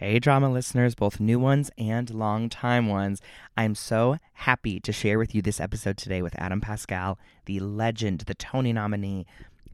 [0.00, 3.20] Hey, drama listeners, both new ones and long-time ones.
[3.54, 8.20] I'm so happy to share with you this episode today with Adam Pascal, the legend,
[8.20, 9.26] the Tony nominee,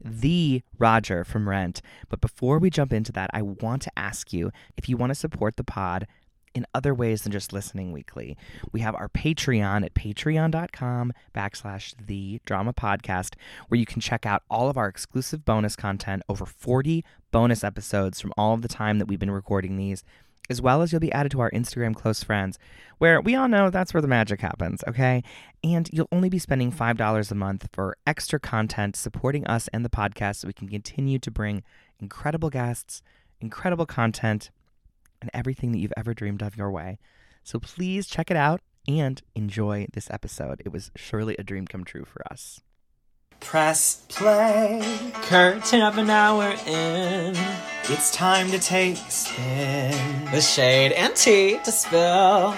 [0.03, 1.81] the Roger from Rent.
[2.09, 5.15] But before we jump into that, I want to ask you if you want to
[5.15, 6.07] support the pod
[6.53, 8.35] in other ways than just listening weekly.
[8.73, 13.35] We have our Patreon at patreon.com backslash the drama podcast,
[13.69, 18.19] where you can check out all of our exclusive bonus content, over 40 bonus episodes
[18.19, 20.03] from all of the time that we've been recording these,
[20.49, 22.57] as well as you'll be added to our Instagram close friends,
[22.97, 25.23] where we all know that's where the magic happens, okay?
[25.63, 29.89] And you'll only be spending $5 a month for extra content supporting us and the
[29.89, 31.63] podcast so we can continue to bring
[31.99, 33.01] incredible guests,
[33.41, 34.51] incredible content,
[35.21, 36.97] and everything that you've ever dreamed of your way.
[37.43, 40.61] So please check it out and enjoy this episode.
[40.65, 42.61] It was surely a dream come true for us.
[43.39, 45.11] Press play.
[45.23, 47.35] Curtain up an hour in.
[47.83, 50.25] It's time to take a spin.
[50.31, 52.55] The shade and tea to spill.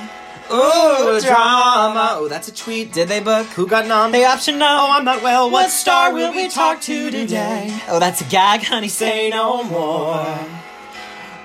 [0.51, 2.09] Ooh, drama.
[2.13, 2.91] Oh, that's a tweet.
[2.91, 3.45] Did they book?
[3.47, 4.11] Who got nom?
[4.11, 4.65] The option no.
[4.65, 5.51] Oh, I'm not well.
[5.51, 7.77] What star will we talk to today?
[7.87, 8.87] Oh, that's a gag, honey.
[8.87, 10.39] Say no more.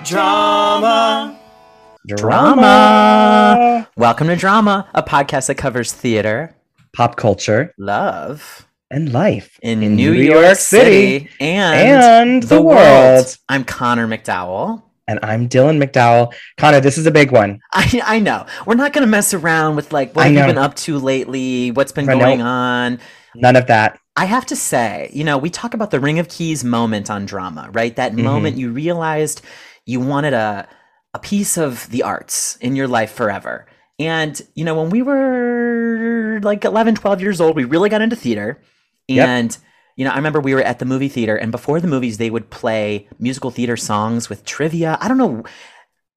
[0.03, 1.39] Drama.
[2.07, 3.87] Drama.
[3.95, 6.55] Welcome to Drama, a podcast that covers theater,
[6.93, 11.89] pop culture, love, and life in, New, York, City, and,
[12.31, 13.37] and the world.
[13.49, 14.83] I'm Connor McDowell.
[15.05, 16.33] And I'm Dylan McDowell.
[16.57, 17.59] Connor, this is a big one.
[17.73, 18.45] I, I know.
[18.65, 20.97] We're not going to mess around with like what I have you been up to
[20.97, 22.99] lately, what's been going on.
[23.35, 23.99] None of that.
[24.15, 27.25] I have to say, you know, we talk about the Ring of Keys moment on
[27.25, 27.93] drama, right?
[27.97, 28.23] That Mhm.
[28.23, 29.41] moment you realized
[29.85, 30.69] you wanted a
[31.13, 33.67] a piece of the arts in your life forever.
[33.99, 38.15] And, you know, when we were like 11, 12 years old, we really got into
[38.15, 38.61] theater.
[39.07, 39.27] Yep.
[39.27, 39.57] And,
[39.95, 42.29] you know, I remember we were at the movie theater, and before the movies, they
[42.29, 44.97] would play musical theater songs with trivia.
[44.99, 45.43] I don't know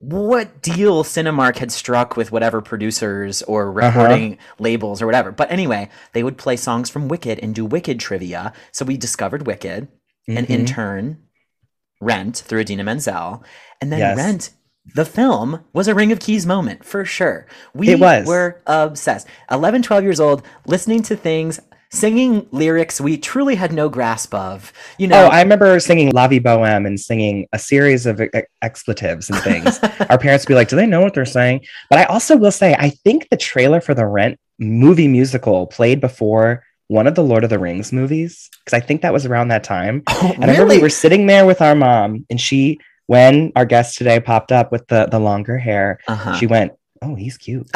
[0.01, 3.89] what deal Cinemark had struck with whatever producers or Uh-huh.
[3.99, 5.33] recording labels or whatever.
[5.33, 8.53] But anyway, they would play songs from Wicked and do Wicked trivia.
[8.71, 9.89] So we discovered Wicked,
[10.29, 10.67] and in Mhm.
[10.69, 11.19] turn,
[12.01, 13.43] Rent through Idina Menzel.
[13.81, 14.17] And then Yes.
[14.17, 14.51] Rent,
[14.95, 17.47] the film, was a Ring of Keys moment for sure.
[17.75, 18.25] We It was.
[18.27, 19.27] were obsessed.
[19.51, 21.59] 11, 12 years old, listening to things,
[21.91, 24.73] singing lyrics we truly had no grasp of.
[24.99, 28.29] You know, Oh, I remember singing La Vie Boheme and singing a series of e-
[28.63, 29.79] expletives and things.
[30.11, 31.65] Our parents would be like, Do they know what they're saying?
[31.91, 36.01] But I also will say, I think the trailer for the Rent movie musical played
[36.01, 39.49] before one of the Lord of the Rings movies, because I think that was around
[39.49, 40.03] that time.
[40.09, 43.65] Oh, And I remember we were sitting there with our mom, and she, when our
[43.67, 46.35] guest today popped up with the, the longer hair, Uh-huh.
[46.37, 47.71] she went, Oh, he's cute.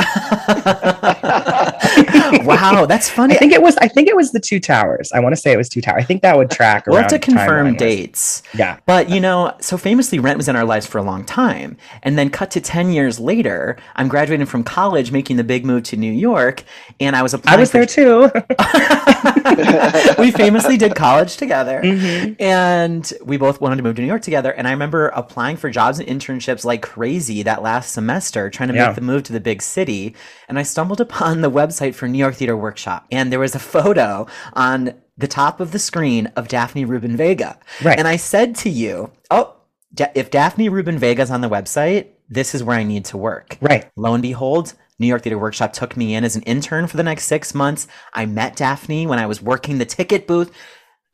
[2.45, 3.35] wow, that's funny.
[3.35, 3.77] I think it was.
[3.79, 5.11] I think it was the two towers.
[5.13, 6.03] I want to say it was two towers.
[6.03, 6.87] I think that would track.
[6.87, 8.43] we'll have to confirm dates.
[8.55, 8.79] Yeah.
[8.87, 12.19] But you know, so famously, Rent was in our lives for a long time, and
[12.19, 15.97] then cut to ten years later, I'm graduating from college, making the big move to
[15.97, 16.65] New York,
[17.01, 17.59] and I was applying.
[17.59, 18.31] I was for- there too.
[20.19, 22.37] we famously did college together, Mhm.
[22.41, 24.51] and we both wanted to move to New York together.
[24.53, 28.75] And I remember applying for jobs and internships like crazy that last semester, trying to
[28.75, 28.87] Yeah.
[28.89, 30.15] make the move to the big city.
[30.49, 33.61] And I stumbled upon the website for New York Theater Workshop, and there was a
[33.61, 37.57] photo on the top of the screen of Daphne Rubin Vega.
[37.81, 37.97] Right.
[37.97, 39.55] And I said to you, "Oh,
[40.17, 43.89] if Daphne Rubin Vega's on the website, this is where I need to work." Right.
[43.95, 47.05] Lo and behold, New York Theater Workshop took me in as an intern for the
[47.05, 47.87] next six months.
[48.15, 50.51] I met Daphne when I was working the ticket booth.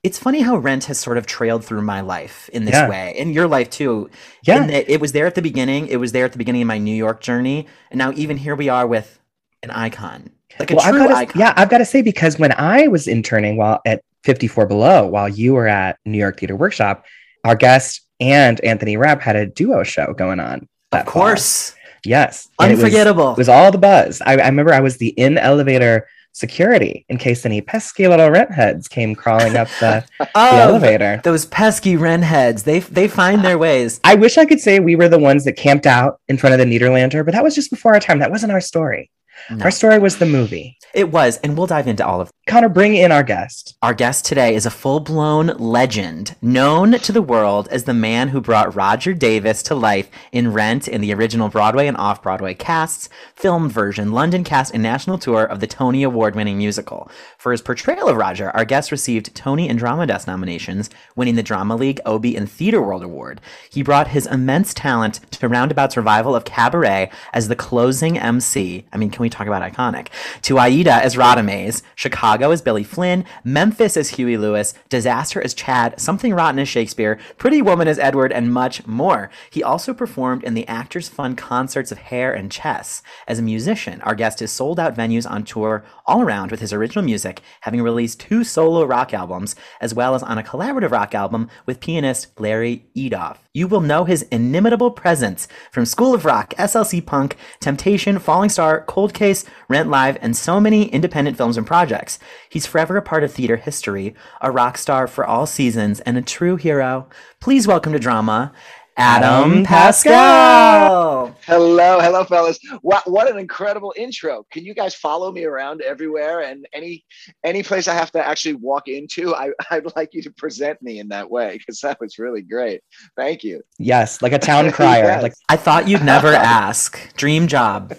[0.03, 2.89] It's funny how Rent has sort of trailed through my life in this Yeah.
[2.89, 4.09] way, in your life too.
[4.43, 4.65] Yeah.
[4.69, 5.89] It was there at the beginning.
[5.89, 8.55] It was there at the beginning of my New York journey, and now even here
[8.57, 9.19] we are with
[9.63, 11.41] an icon, like a Well, I've got to, icon.
[11.41, 15.29] yeah, I've got to say because when I was interning while at 54 Below, while
[15.29, 17.05] you were at New York Theater Workshop,
[17.45, 20.61] our guest and Anthony Rapp had a duo show going on.
[20.61, 21.13] of that fall.
[21.13, 21.75] course,
[22.05, 22.49] Yes.
[22.61, 23.33] And it was- unforgettable.
[23.33, 24.21] It was, all the buzz.
[24.25, 28.53] I, I remember I was the in elevator security in case any pesky little rent
[28.53, 31.21] heads came crawling up the, oh, the oh, elevator.
[31.25, 32.63] those pesky Ren heads.
[32.63, 33.99] They they find their ways.
[34.05, 36.61] I wish I could say we were the ones that camped out in front of
[36.61, 38.21] the Nederlander, but that was just before our time.
[38.21, 39.11] That wasn't our story.
[39.51, 39.65] No.
[39.65, 40.79] Our story was the movie.
[40.95, 43.77] It was, and we'll dive into all of Connor, bring in our guest.
[43.83, 48.29] Our guest today is a full blown legend, known to the world as the man
[48.29, 52.55] who brought Roger Davis to life in Rent in the original Broadway and off Broadway
[52.55, 57.11] casts, filmed version, London cast, and national tour of the Tony Award winning musical.
[57.37, 61.43] For his portrayal of Roger, our guest received Tony and Drama Desk nominations, winning the
[61.43, 63.43] Drama League, Obie, and Theater World Award.
[63.69, 68.87] He brought his immense talent to Roundabout's revival of Cabaret as the closing MC.
[68.91, 70.09] I mean, can we talk about iconic?
[70.43, 75.55] To Aida as Radamés, Chicago Chicago as Billy Flynn, Memphis as Huey Lewis, Disaster as
[75.55, 79.29] Chad, Something Rotten as Shakespeare, Pretty Woman as Edward, and much more.
[79.51, 83.03] He also performed in the Actors Fund concerts of Hair and Chess.
[83.27, 86.73] As a musician, our guest has sold out venues on tour all around with his
[86.73, 91.17] original music, having released two solo rock albums, as well as on a collaborative rock
[91.17, 93.39] album with pianist Larry Edoff.
[93.59, 98.85] You will know his inimitable presence from School of Rock, SLC Punk, Temptation, Falling Star,
[98.87, 102.21] Cold Case, Rent Live, and so many independent films and projects.
[102.49, 106.23] He's forever a part of theater history, a rock star for all seasons, and a
[106.23, 107.09] true hero.
[107.41, 108.53] Please welcome to drama,
[108.97, 111.35] Adam Pascal.
[111.49, 112.59] Hello, hello, fellas.
[112.83, 114.45] What what an incredible intro!
[114.53, 117.07] Can you guys follow me around everywhere and any
[117.43, 119.35] any place I have to actually walk into?
[119.35, 122.83] I I'd like you to present me in that way because that was really great.
[123.17, 123.63] Thank you.
[123.79, 125.05] Yes, like a town crier.
[125.05, 125.23] Yes.
[125.23, 127.17] Like I thought you'd never ask.
[127.17, 127.95] Dream job.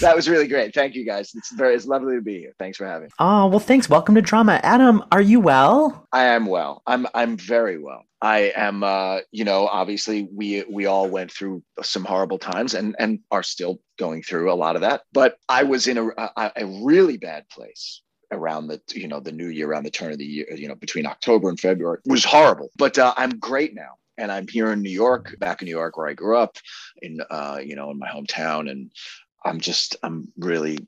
[0.00, 0.72] That was really great.
[0.74, 1.30] Thank you, guys.
[1.34, 2.54] It's very it's lovely to be here.
[2.58, 3.04] Thanks for having.
[3.04, 3.10] me.
[3.18, 3.90] Oh, well, thanks.
[3.90, 4.60] Welcome to drama.
[4.62, 6.06] Adam, are you well?
[6.10, 6.80] I am well.
[6.86, 8.04] I'm I'm very well.
[8.24, 12.93] I am uh, you know, obviously we we all went through some horrible times and
[12.98, 15.02] and are still going through a lot of that.
[15.12, 18.02] But I was in a a, a really bad place
[18.34, 20.74] around the you know the new year around the turn of the year you know
[20.74, 24.72] between october and february it was horrible but uh, i'm great now and i'm here
[24.72, 26.56] in new york back in new york where i grew up
[27.02, 28.90] in uh, you know in my hometown and
[29.44, 30.78] i'm just i'm really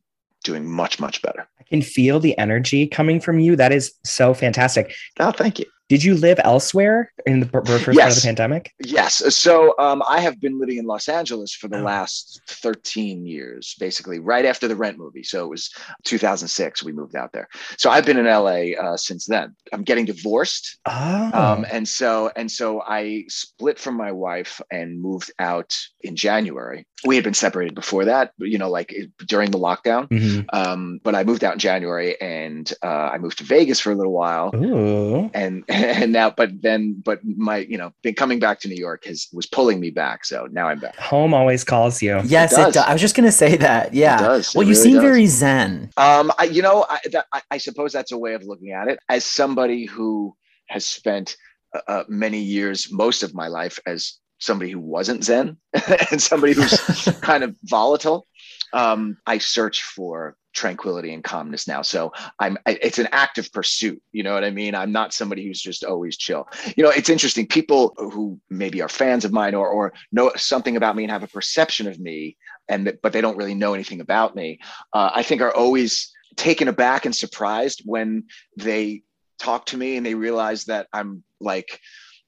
[0.44, 3.56] doing much much better I can feel the energy coming from you.
[3.56, 4.94] That is so fantastic.
[5.18, 8.72] oh thank you Did you live elsewhere in the first part of the pandemic?
[8.80, 9.22] Yes.
[9.36, 11.82] So um, I have been living in Los Angeles for the Oh.
[11.82, 15.22] last 13 years, basically, right after the Rent movie.
[15.22, 15.70] So it was
[16.04, 17.48] 2006 we moved out there.
[17.78, 19.54] So I've been in LA uh, since then.
[19.72, 25.00] I'm getting divorced, Oh, um, and so and so I split from my wife and
[25.00, 26.84] moved out in January.
[27.04, 28.92] We had been separated before that, you know, like
[29.26, 30.08] during the lockdown.
[30.08, 30.46] Mhm.
[30.52, 33.94] Um, but I moved out in January, and uh, I moved to Vegas for a
[33.94, 35.30] little while Ooh.
[35.34, 35.62] and
[36.02, 39.28] and now but then but my you know been coming back to new york has
[39.32, 42.20] was pulling me back so now i'm back Home always calls you.
[42.24, 42.74] Yes, it does.
[42.74, 42.84] does.
[42.84, 43.92] I was just going to say that.
[43.92, 44.16] Yeah.
[44.16, 45.02] it does It Well, you really seem does.
[45.02, 45.90] very zen.
[45.96, 48.88] um I, you know I, that, I i suppose that's a way of looking at
[48.88, 50.34] it as somebody who
[50.68, 51.36] has spent
[51.74, 55.56] uh, uh, many years most of my life as somebody who wasn't zen
[56.10, 56.74] and somebody who's
[57.22, 58.26] kind of volatile
[58.72, 61.82] um i search for tranquility and calmness now.
[61.82, 64.74] So i'm it's an active pursuit you know what i mean?
[64.74, 66.48] I'm not somebody who's just always chill.
[66.76, 70.76] You know it's interesting people who maybe are fans of mine or or know something
[70.76, 72.36] about me and have a perception of me
[72.68, 74.58] and that, but they don't really know anything about me
[74.92, 78.24] uh, i think are always taken aback and surprised when
[78.56, 79.02] they
[79.38, 81.80] talk to me and they realize that i'm like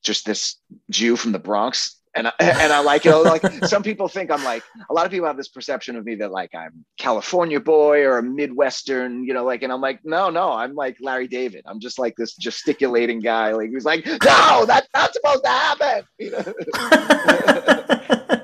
[0.02, 0.56] just this
[0.90, 4.30] jew from the bronx and I, and I like you know like some people think
[4.30, 7.60] I'm like a lot of people have this perception of me that like I'm California
[7.60, 11.28] boy or a Midwestern you know like and I'm like no no I'm like Larry
[11.28, 15.50] David I'm just like this gesticulating guy like who's like no that's not supposed to
[15.50, 16.44] happen you know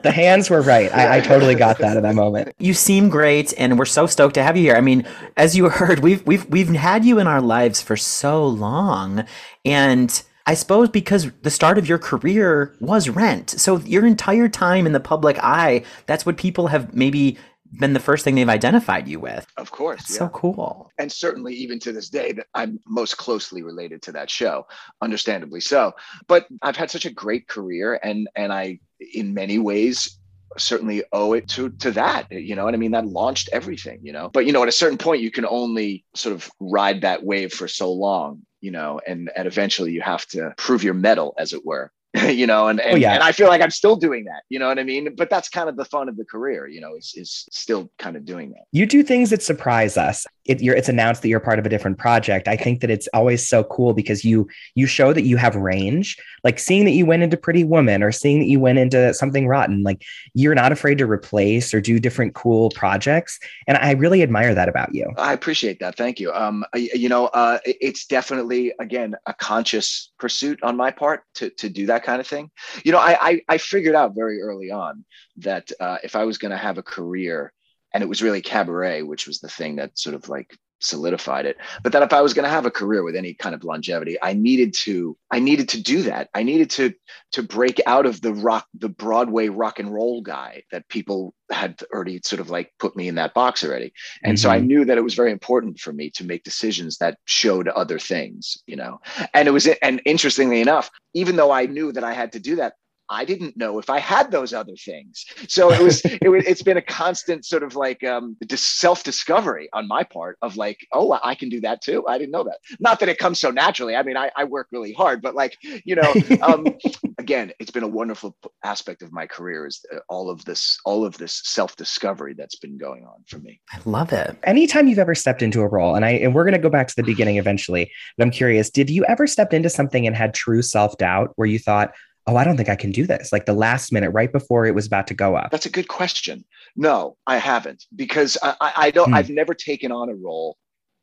[0.03, 0.93] The hands were right.
[0.95, 2.55] I, I totally got that in that moment.
[2.59, 4.77] you seem great, and we're so stoked to have you here.
[4.77, 5.07] I mean,
[5.39, 9.25] as you heard, we've we've we've had you in our lives for so long,
[9.65, 14.87] and I suppose because the start of your career was Rent, so your entire time
[14.87, 17.39] in the public eye, that's what people have maybe
[17.79, 19.47] been the first thing they've identified you with.
[19.57, 20.19] of course yeah.
[20.19, 20.91] so cool.
[20.99, 24.67] and certainly even to this day that I'm most closely related to that show,
[25.01, 25.93] understandably so.
[26.27, 28.81] But I've had such a great career, and and I,
[29.15, 30.19] in many ways,
[30.57, 32.31] certainly owe it to to that.
[32.31, 32.93] You know what I mean?
[32.93, 34.01] That launched everything.
[34.03, 37.01] You know, but you know, at a certain point, you can only sort of ride
[37.01, 38.43] that wave for so long.
[38.65, 41.93] You know, and and eventually you have to prove your mettle, as it were.
[42.29, 43.15] you know, and oh, and, Oh, yeah.
[43.15, 44.43] and I feel like I'm still doing that.
[44.49, 45.17] You know what I mean?
[45.17, 46.67] But that's kind of the fun of the career.
[46.69, 48.65] You know, is is still kind of doing that.
[48.73, 50.27] You do things that surprise us.
[50.47, 52.49] It, it's announced that you're part of a different project.
[52.49, 56.17] I think that it's always so cool because you you show that you have range.
[56.43, 59.49] Like seeing that you went into Pretty Woman or seeing that you went into something
[59.49, 59.83] rotten.
[59.83, 60.03] Like
[60.35, 64.69] you're not afraid to replace or do different cool projects, and I really admire that
[64.69, 65.11] about you.
[65.17, 65.97] I appreciate that.
[65.97, 66.33] Thank you.
[66.33, 71.71] Um, you know, uh, it's definitely again a conscious pursuit on my part to to
[71.71, 72.51] do that kind of thing.
[72.85, 75.05] You know, I I, I figured out very early on
[75.39, 77.53] that uh, if I was going to have a career,
[77.95, 81.57] and it was really cabaret, which was the thing that sort of like solidified it
[81.83, 84.19] but that if i was going to have a career with any kind of longevity
[84.23, 86.93] i needed to i needed to do that i needed to
[87.33, 91.81] to break out of the rock the broadway rock and roll guy that people had
[91.93, 93.93] already sort of like put me in that box already
[94.25, 94.67] and so I Mhm.
[94.67, 98.59] knew that it was very important for me to make decisions that showed other things,
[98.67, 99.01] you know.
[99.33, 102.57] And it was and interestingly enough, even though I knew that I had to do
[102.57, 102.75] that,
[103.09, 105.25] I didn't know if I had those other things.
[105.49, 109.69] So it was, it was it's been a constant sort of like um, self discovery
[109.73, 112.05] on my part of like, oh, I can do that too.
[112.07, 112.59] I didn't know that.
[112.81, 113.97] Not that it comes so naturally.
[113.97, 116.67] I mean, I, I work really hard, but like, you know, um,
[117.19, 121.05] again, it's been a wonderful aspect of my career is uh, all of this, all
[121.05, 123.61] of this self discovery that's been going on for me.
[123.73, 124.37] I love it.
[124.45, 126.97] Anytime you've ever stepped into a role, and I and we're gonna go back to
[126.97, 130.63] the beginning eventually, but I'm curious, did you ever step into something and had true
[130.63, 131.93] self doubt where you thought,
[132.27, 133.33] oh, I don't think I can do this.
[133.33, 135.51] Like the last minute, right before it was about to go up.
[135.51, 136.45] That's a good question.
[136.77, 139.09] No, I haven't because I, I don't.
[139.09, 139.15] Hmm.
[139.15, 140.57] I've never taken on a role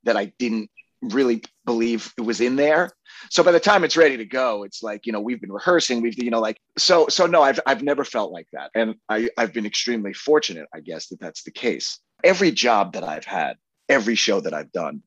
[0.04, 0.70] that I didn't
[1.02, 2.92] really believe it was in there.
[3.30, 6.02] So by the time it's ready to go, it's like you know we've been rehearsing.
[6.02, 9.30] We've you know like so so no, I've I've never felt like that, and I
[9.38, 12.00] I've been extremely fortunate, I guess, that that's the case.
[12.24, 13.58] Every job that I've had,
[13.90, 15.04] every show that I've done,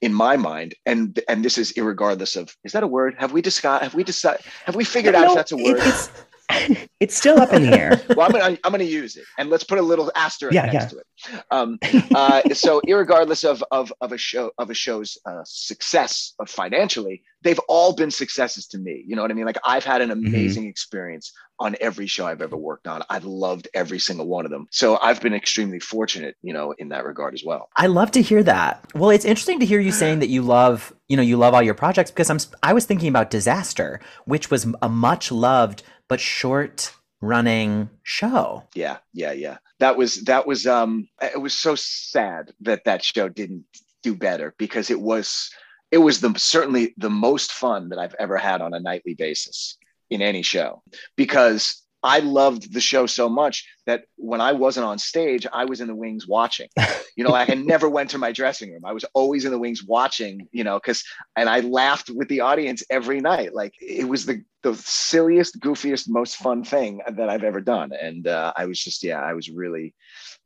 [0.00, 3.16] in my mind, and and this is regardless of is that a word?
[3.18, 3.82] Have we discussed?
[3.82, 4.44] Have we decided?
[4.64, 5.78] Have we figured no, out if that's a word?
[5.80, 8.00] It's, it's still up in the air.
[8.10, 10.74] well, I'm gonna I'm gonna use it, and let's put a little asterisk yeah, next
[10.74, 10.86] yeah.
[10.86, 11.06] to it.
[11.50, 11.78] Um,
[12.14, 17.22] uh, so, regardless of of of a show of a show's uh, success of financially,
[17.42, 19.02] they've all been successes to me.
[19.06, 19.46] You know what I mean?
[19.46, 20.26] Like I've had an mm-hmm.
[20.26, 20.70] amazing mm-hmm.
[20.70, 23.02] experience on every show I've ever worked on.
[23.10, 24.66] I've loved every single one of them.
[24.70, 27.68] So I've been extremely fortunate, you know, in that regard as well.
[27.76, 28.84] I love to hear that.
[28.94, 31.62] Well, it's interesting to hear you saying that you love, you know, you love all
[31.62, 36.18] your projects because I'm I was thinking about Disaster, which was a much loved but
[36.18, 36.89] short
[37.20, 38.64] running show.
[38.74, 39.58] Yeah, yeah, yeah.
[39.78, 43.64] That was that was um it was so sad that that show didn't
[44.02, 45.50] do better because it was
[45.90, 49.76] it was the certainly the most fun that I've ever had on a nightly basis
[50.08, 50.82] in any show
[51.16, 55.80] because I loved the show so much that when I wasn't on stage, I was
[55.80, 56.68] in the wings watching.
[57.16, 58.86] You know, like I never went to my dressing room.
[58.86, 61.04] I was always in the wings watching, you know, because
[61.36, 63.52] and I laughed with the audience every night.
[63.52, 67.92] Like it was the the silliest, goofiest, most fun thing that I've ever done.
[67.92, 69.94] And uh, I was just, yeah, I was really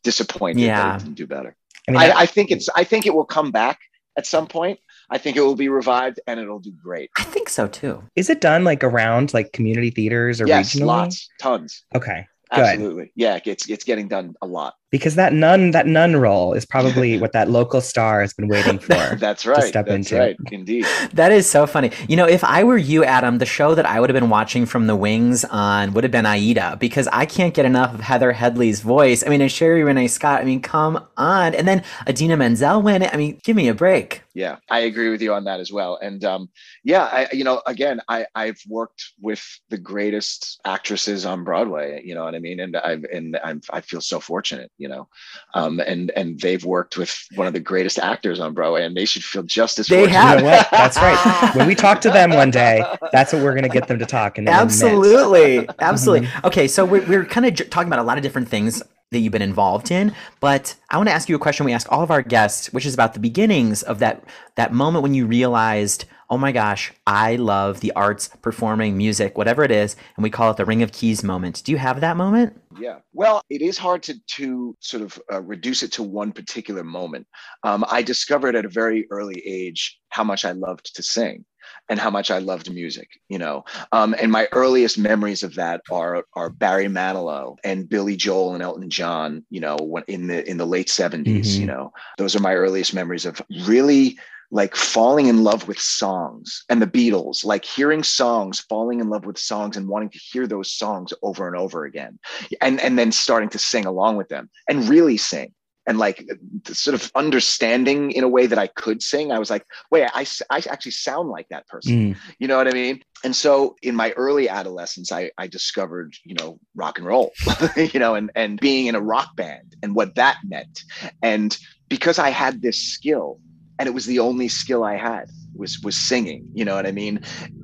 [0.03, 0.83] disappointed yeah.
[0.83, 1.55] that it didn't do better.
[1.89, 3.79] I, mean, I, I think it's I think it will come back
[4.17, 4.81] at some point.
[5.11, 7.11] I think it will be revived and it'll do great.
[7.19, 8.03] I think so too.
[8.17, 10.87] Is it done like around like community theaters or yes, regionally?
[10.87, 11.85] lots, tons.
[11.95, 12.27] Okay.
[12.51, 13.11] Absolutely.
[13.17, 14.75] Yeah, it's it's getting done a lot.
[14.95, 18.79] Because that nun that nun role is probably what that local star has been waiting
[18.79, 19.17] for.
[19.17, 19.61] That's right.
[19.61, 20.19] To step That's into.
[20.19, 20.37] right.
[20.53, 20.87] Indeed.
[21.15, 21.91] That is so funny.
[22.09, 24.67] You know, if I were you, Adam, the show that I would have been watching
[24.67, 28.31] from the wings on would have been Aida because I can't get enough of Heather
[28.31, 29.27] Headley's voice.
[29.27, 30.41] I mean, and Sherie Rene Scott.
[30.41, 31.57] I mean, come on.
[31.57, 33.13] And then Idina Menzel win it.
[33.13, 34.23] I mean, give me a break.
[34.35, 35.97] Yeah, I agree with you on that as well.
[36.03, 36.49] And um,
[36.83, 42.03] yeah, I, you know, again, I, I've worked with the greatest actresses on Broadway.
[42.05, 42.59] You know what I mean?
[42.61, 44.73] And I've and I'm, I feel so fortunate.
[44.77, 45.09] You know,
[45.55, 49.05] um, and and they've worked with one of the greatest actors on Broadway, and they
[49.05, 49.87] should feel just as.
[49.87, 50.19] They fortunate.
[50.19, 50.39] have.
[50.41, 50.63] You know?
[50.71, 51.53] That's right.
[51.55, 54.07] When we talk to them one day, that's what we're going to get them to
[54.07, 54.39] talk.
[54.39, 56.27] And absolutely, absolutely.
[56.27, 56.47] Mm-hmm.
[56.47, 58.83] Okay, so we're we're kind of j- talking about a lot of different things
[59.15, 60.15] that you've been involved in.
[60.41, 62.85] But I want to ask you a question we ask all of our guests, which
[62.85, 64.25] is about the beginnings of that
[64.57, 69.65] that moment when you realized, oh my gosh, I love the arts, performing, music, whatever
[69.65, 71.63] it is, and we call it the ring of keys moment.
[71.65, 72.61] Do you have that moment?
[72.79, 72.99] Yeah.
[73.13, 77.27] Well, it is hard to to sort of uh, reduce it to one particular moment.
[77.63, 81.45] Um, I discovered at a very early age how much I loved to sing
[81.89, 83.65] and how much I loved music, you know.
[83.93, 88.63] Um, and my earliest memories of that are are Barry Manilow and Billy Joel and
[88.63, 91.61] Elton John, you know, when in the in the late 70s, mm-hmm.
[91.61, 91.93] you know.
[92.19, 94.19] Those are my earliest memories of really
[94.51, 99.27] like falling in love with songs and the Beatles, like hearing songs, falling in love
[99.27, 102.19] with songs and wanting to hear those songs over and over again.
[102.61, 105.53] And and then starting to sing along with them and really sing
[105.87, 106.27] and like
[106.67, 109.33] sort of understanding in a way that I could sing.
[109.33, 112.15] I was like, wait, I, I actually sound like that person.
[112.15, 112.17] Mm.
[112.39, 113.03] You know what I mean?
[113.23, 117.33] And so in my early adolescence, I, I discovered, you know, rock and roll,
[117.77, 120.83] you know, and, and being in a rock band and what that meant.
[121.23, 121.57] And
[121.89, 123.39] because I had this skill
[123.79, 126.91] and it was the only skill I had was was singing you know what i
[126.91, 127.21] mean?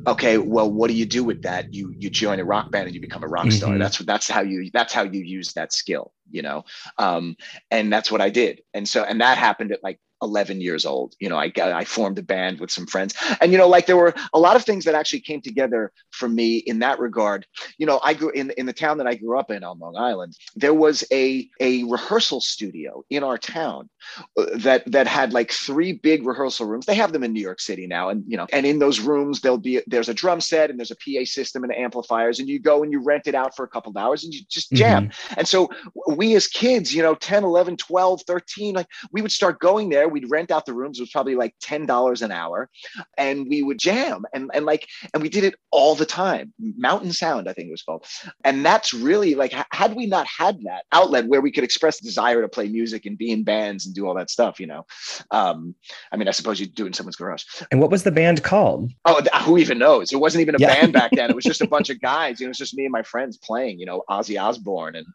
[0.06, 1.74] Okay well what do you do with that?
[1.74, 3.70] You you join a rock band and you become a rock star.
[3.70, 3.78] Mm-hmm.
[3.80, 6.64] that's that's how you that's how you use that skill you know?
[6.98, 7.36] Um
[7.70, 8.62] and that's what i did.
[8.74, 11.14] And so and that happened at like 11 years old.
[11.18, 13.86] You know, I got, I formed a band with some friends and, you know, like
[13.86, 17.46] there were a lot of things that actually came together for me in that regard.
[17.78, 19.96] You know, I grew in, in the town that I grew up in on Long
[19.96, 23.88] Island, there was a, a rehearsal studio in our town
[24.36, 26.86] uh, that, that had like three big rehearsal rooms.
[26.86, 29.00] They have them in New York City city now, and you know, and in those
[29.00, 32.48] rooms there'll be there's a drum set and there's a PA system and amplifiers, and
[32.48, 34.72] you go and you rent it out for a couple of hours and you just
[34.72, 35.08] jam.
[35.08, 35.34] Mm-hmm.
[35.38, 35.70] And so
[36.16, 40.08] we as kids, you know, 10, 11, 12, 13, like we would start going there.
[40.10, 40.98] We'd rent out the rooms.
[40.98, 42.68] It was probably like $10 an hour.
[43.16, 46.52] And we would jam and, and like, and we did it all the time.
[46.58, 48.04] Mountain Sound, I think it was called.
[48.44, 52.40] And that's really like, had we not had that outlet where we could express desire
[52.42, 54.86] to play music and be in bands and do all that stuff, you know,
[55.30, 55.74] um,
[56.12, 57.44] I mean, I suppose you'd do it in someone's garage.
[57.70, 58.90] And what was the band called?
[59.04, 60.12] Oh, th- who even knows?
[60.12, 60.74] It wasn't even a Yeah.
[60.74, 61.30] band back then.
[61.30, 62.40] It was just a bunch of guys.
[62.40, 63.78] You know, it was just me and my friends playing.
[63.78, 65.06] You know, Ozzy Osbourne and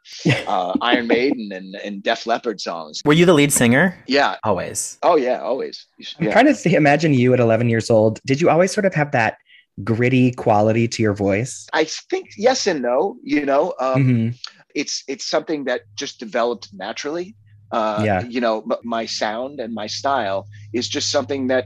[0.47, 3.01] uh, Iron Maiden and and Def Leppard songs.
[3.05, 3.97] Were you the lead singer?
[4.07, 4.35] Yeah.
[4.43, 4.84] Always.
[5.03, 5.39] Oh yeah.
[5.41, 5.85] Always.
[6.19, 6.31] I'm Yeah.
[6.33, 8.19] trying to see, imagine you at 11 years old.
[8.25, 9.37] Did you always sort of have that
[9.83, 11.67] gritty quality to your voice?
[11.73, 13.17] I think yes and no.
[13.23, 14.35] You know, um, Mhm.
[14.81, 17.35] it's it's something that just developed naturally.
[17.71, 18.21] Uh, Yeah.
[18.23, 21.65] You know, m- my sound and my style is just something that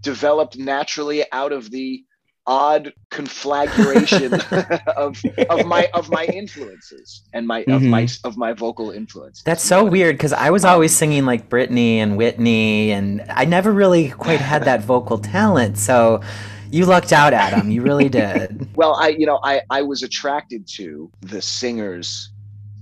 [0.00, 2.04] developed naturally out of the
[2.50, 4.34] odd conflagration
[4.96, 8.26] of of my of my influences and my of my mm-hmm.
[8.26, 9.42] of my vocal influence.
[9.44, 13.44] That's so weird because I was um, always singing like Britney and Whitney, and I
[13.44, 15.78] never really quite had that vocal talent.
[15.78, 16.22] So
[16.72, 17.70] you lucked out, Adam.
[17.70, 18.68] You really did.
[18.80, 22.30] Well, I you know I I was attracted to the singers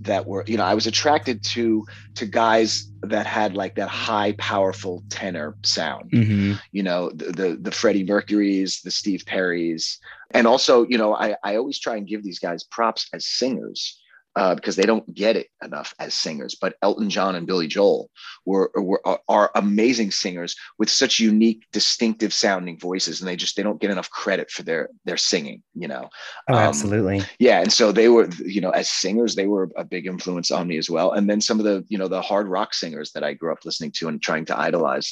[0.08, 1.86] that were you know I was attracted to
[2.16, 6.10] to guys that had like that high powerful tenor sound.
[6.10, 6.60] Mhm.
[6.72, 9.98] You know the the, the Freddie Mercury's, the Steve Perry's,
[10.32, 13.98] and also you know I I always try and give these guys props as singers.
[14.38, 18.08] Uh, because they don't get it enough as singers, but Elton John and Billy Joel
[18.46, 23.56] were, were are, are amazing singers with such unique, distinctive sounding voices, and they just
[23.56, 25.60] they don't get enough credit for their their singing.
[25.74, 26.04] You know,
[26.48, 27.24] Oh, Um, absolutely.
[27.40, 30.68] yeah and so they were you know as singers they were a big influence on
[30.68, 33.24] me as well and then some of the you know the hard rock singers that
[33.24, 35.08] i grew up listening to and trying to idolize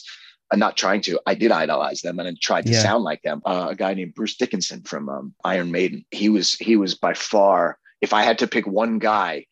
[0.53, 2.83] uh, not trying to i did idolize them and I tried to Yeah.
[2.87, 6.49] sound like them uh, a guy named bruce dickinson from um, iron maiden he was
[6.69, 9.45] he was by far if i had to pick one guy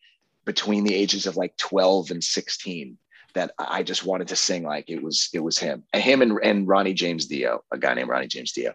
[0.45, 2.97] between the ages of like 12 and 16
[3.35, 6.67] that I just wanted to sing like it was it was him him and, and
[6.67, 8.73] Ronnie James Dio, a guy named Ronnie James Dio.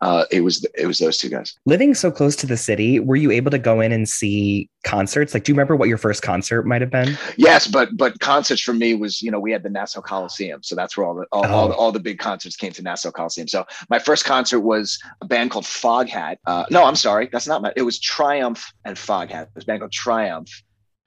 [0.00, 1.54] Uh, it was it was those two guys.
[1.66, 5.32] Living so close to the city, were you able to go in and see concerts?
[5.34, 7.16] Like, do you remember what your first concert might have been?
[7.36, 10.74] Yes, but but concerts for me was you know we had the Nassau Coliseum, so
[10.74, 11.68] that's where all the all, all, Oh.
[11.68, 13.48] the, all the big concerts came to Nassau Coliseum.
[13.48, 16.36] So my first concert was a band called Foghat.
[16.46, 17.72] Uh, no, I'm sorry, that's not my.
[17.76, 19.42] It was Triumph and Foghat.
[19.42, 20.50] It was a band called Triumph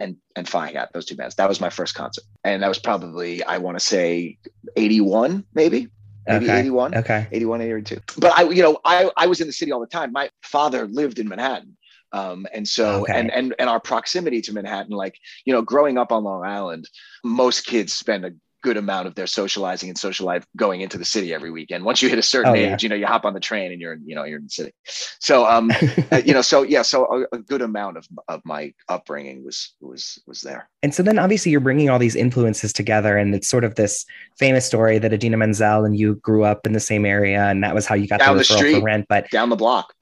[0.04, 0.88] and and Foghat.
[0.94, 1.36] Those two bands.
[1.36, 4.38] That was my first concert, and that was probably I want to say
[4.76, 5.88] 81, maybe
[6.28, 6.60] maybe Okay.
[6.60, 6.96] 81.
[6.96, 7.28] Okay.
[7.32, 8.00] 81, 82.
[8.18, 10.12] But I, you know, I, I was in the city all the time.
[10.12, 11.78] My father lived in Manhattan.
[12.14, 13.14] Um, and so, Okay.
[13.20, 16.88] and, and, and our proximity to Manhattan, like, you know, growing up on Long Island,
[17.24, 18.32] most kids spend a
[18.64, 21.84] good amount of their socializing and social life going into the city every weekend.
[21.84, 22.78] Once you hit a certain Oh, age, yeah.
[22.82, 24.72] you know, you hop on the train and you're, you know, you're in the city.
[25.20, 25.70] So, um,
[26.12, 29.76] uh, you know, so yeah, so a, a good amount of, of my upbringing was,
[29.82, 30.70] was, was there.
[30.82, 34.06] And so then obviously you're bringing all these influences together, and it's sort of this
[34.40, 37.76] famous story that Idina Menzel and you grew up in the same area, and that
[37.76, 38.80] was how you got Down the the street.
[38.80, 39.06] for rent.
[39.10, 39.94] But Down the block.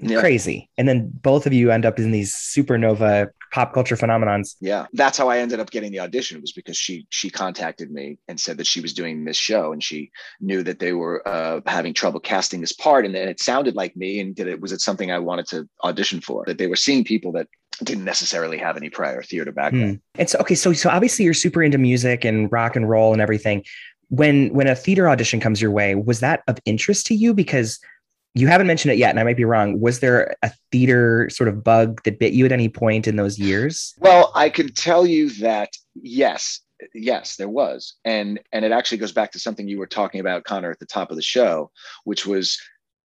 [0.00, 0.20] Yeah.
[0.20, 0.70] crazy.
[0.78, 4.56] And then both of you end up in these supernova pop culture phenomenons.
[4.60, 8.18] Yeah, that's how I ended up getting the audition was because she she contacted me
[8.28, 11.60] and said that she was doing this show and she knew that they were uh,
[11.66, 14.72] having trouble casting this part and then it sounded like me and did it was
[14.72, 17.48] it something I wanted to audition for that they were seeing people that
[17.82, 20.00] didn't necessarily have any prior theater background.
[20.14, 20.20] Hmm.
[20.20, 23.20] And so okay, so so obviously you're super into music and rock and roll and
[23.20, 23.64] everything.
[24.08, 27.34] When when a theater audition comes your way, was that of interest to you?
[27.34, 27.78] Because
[28.34, 29.80] you haven't mentioned it yet, and I might be wrong.
[29.80, 33.38] Was there a theater sort of bug that bit you at any point in those
[33.38, 33.94] years?
[33.98, 36.60] Well, I can tell you that yes,
[36.94, 40.44] yes, there was, and and it actually goes back to something you were talking about,
[40.44, 41.70] Connor, at the top of the show,
[42.04, 42.58] which was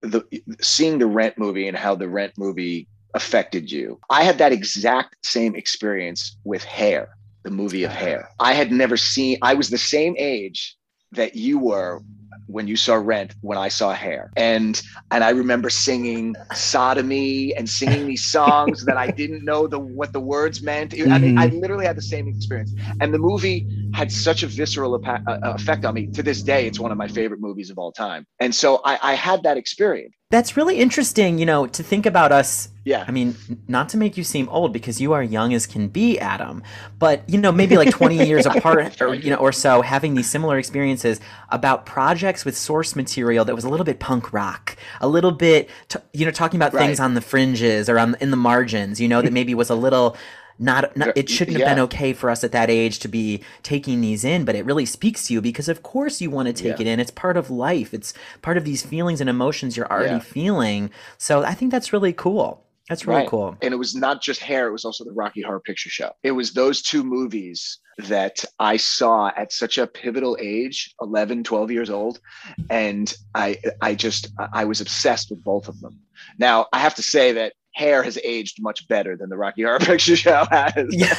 [0.02, 0.22] the
[0.60, 3.98] seeing the Rent movie and how the Rent movie affected you.
[4.10, 7.08] I had that exact same experience with Hair,
[7.44, 8.28] the movie of Hair.
[8.40, 9.38] I had never seen.
[9.40, 10.76] I was the same age
[11.12, 12.02] that you were
[12.46, 17.68] when you saw Rent when I saw Hair, and and I remember singing sodomy and
[17.68, 20.94] singing these songs that I didn't know the what the words meant.
[20.94, 25.00] I mean, I literally had the same experience, and the movie had such a visceral
[25.06, 26.08] uh, effect on me.
[26.14, 28.98] To this day, it's one of my favorite movies of all time, and so I,
[29.02, 30.14] I had that experience.
[30.30, 32.68] That's really interesting, you know, to think about us.
[32.84, 33.04] Yeah.
[33.06, 33.36] I mean,
[33.68, 36.62] not to make you seem old because you are young as can be, Adam,
[36.98, 40.28] but you know, maybe like 20 years apart or you know or so having these
[40.28, 45.08] similar experiences about projects with source material that was a little bit punk rock, a
[45.08, 48.36] little bit t- you know talking about things on the fringes or on in the
[48.36, 50.16] margins, you know, that maybe was a little
[50.58, 51.74] not, not it shouldn't have Yeah.
[51.74, 54.86] been okay for us at that age to be taking these in but it really
[54.86, 56.82] speaks to you because of course you want to take Yeah.
[56.82, 60.14] it in it's part of life it's part of these feelings and emotions you're already
[60.14, 60.18] Yeah.
[60.20, 63.28] feeling so i think that's really cool that's really Right.
[63.28, 66.10] cool And it was not just hair, it was also the Rocky Horror Picture Show.
[66.22, 71.70] It was those two movies that I saw at such a pivotal age, 11, 12
[71.70, 72.20] years old.
[72.68, 75.98] And I I just I was obsessed with both of them.
[76.38, 79.78] Now, I have to say that hair has aged much better than the Rocky Horror
[79.80, 80.86] Picture Show has.
[80.90, 81.16] yeah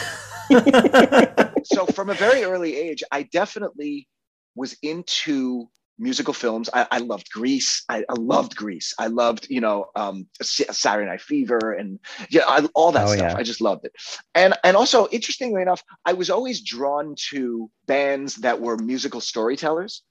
[1.63, 4.07] so from a very early age, I definitely
[4.55, 6.69] was into musical films.
[6.73, 7.83] I, I loved Grease.
[7.89, 8.93] I, I loved Grease.
[8.99, 13.31] I loved, you know, um, Saturday Night Fever and yeah, I, all that Oh, stuff.
[13.31, 13.37] yeah.
[13.37, 13.93] I just loved it.
[14.35, 20.03] And and also, interestingly enough, I was always drawn to bands that were musical storytellers.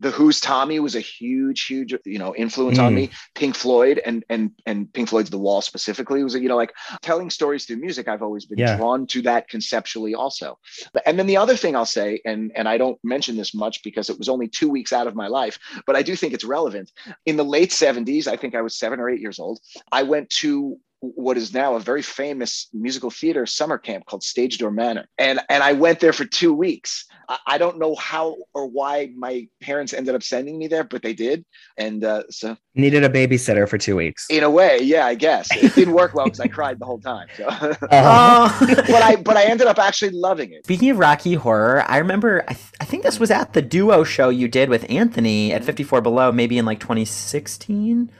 [0.00, 2.96] The Who's Tommy was a huge, huge, you know, influence on Mm.
[2.96, 3.10] me.
[3.34, 7.30] Pink Floyd and and and Pink Floyd's The Wall specifically was, you know, like telling
[7.30, 8.08] stories through music.
[8.08, 8.76] I've always been Yeah.
[8.76, 10.58] drawn to that conceptually, also.
[10.92, 13.82] But- And then the other thing I'll say, and and I don't mention this much
[13.82, 16.44] because it was only two weeks out of my life, but I do think it's
[16.44, 16.90] relevant.
[17.26, 19.60] In the late '70s, I think I was seven or eight years old.
[19.92, 24.58] I went to what is now a very famous musical theater summer camp called Stage
[24.58, 27.06] Door Manor, and and I went there for two weeks.
[27.28, 31.02] I, I don't know how or why my parents ended up sending me there, but
[31.02, 31.44] they did,
[31.76, 34.26] and uh, so Needed a babysitter for two weeks.
[34.30, 37.00] in a way, yeah, I guess it didn't work well because I cried the whole
[37.00, 37.28] time.
[37.36, 37.46] So.
[37.92, 38.56] Oh.
[38.66, 40.64] but I but I ended up actually loving it.
[40.64, 44.04] Speaking of Rocky Horror, I remember, I, th- I think this was at the duo
[44.04, 48.10] show you did with Anthony at 54 Below, maybe in like 2016.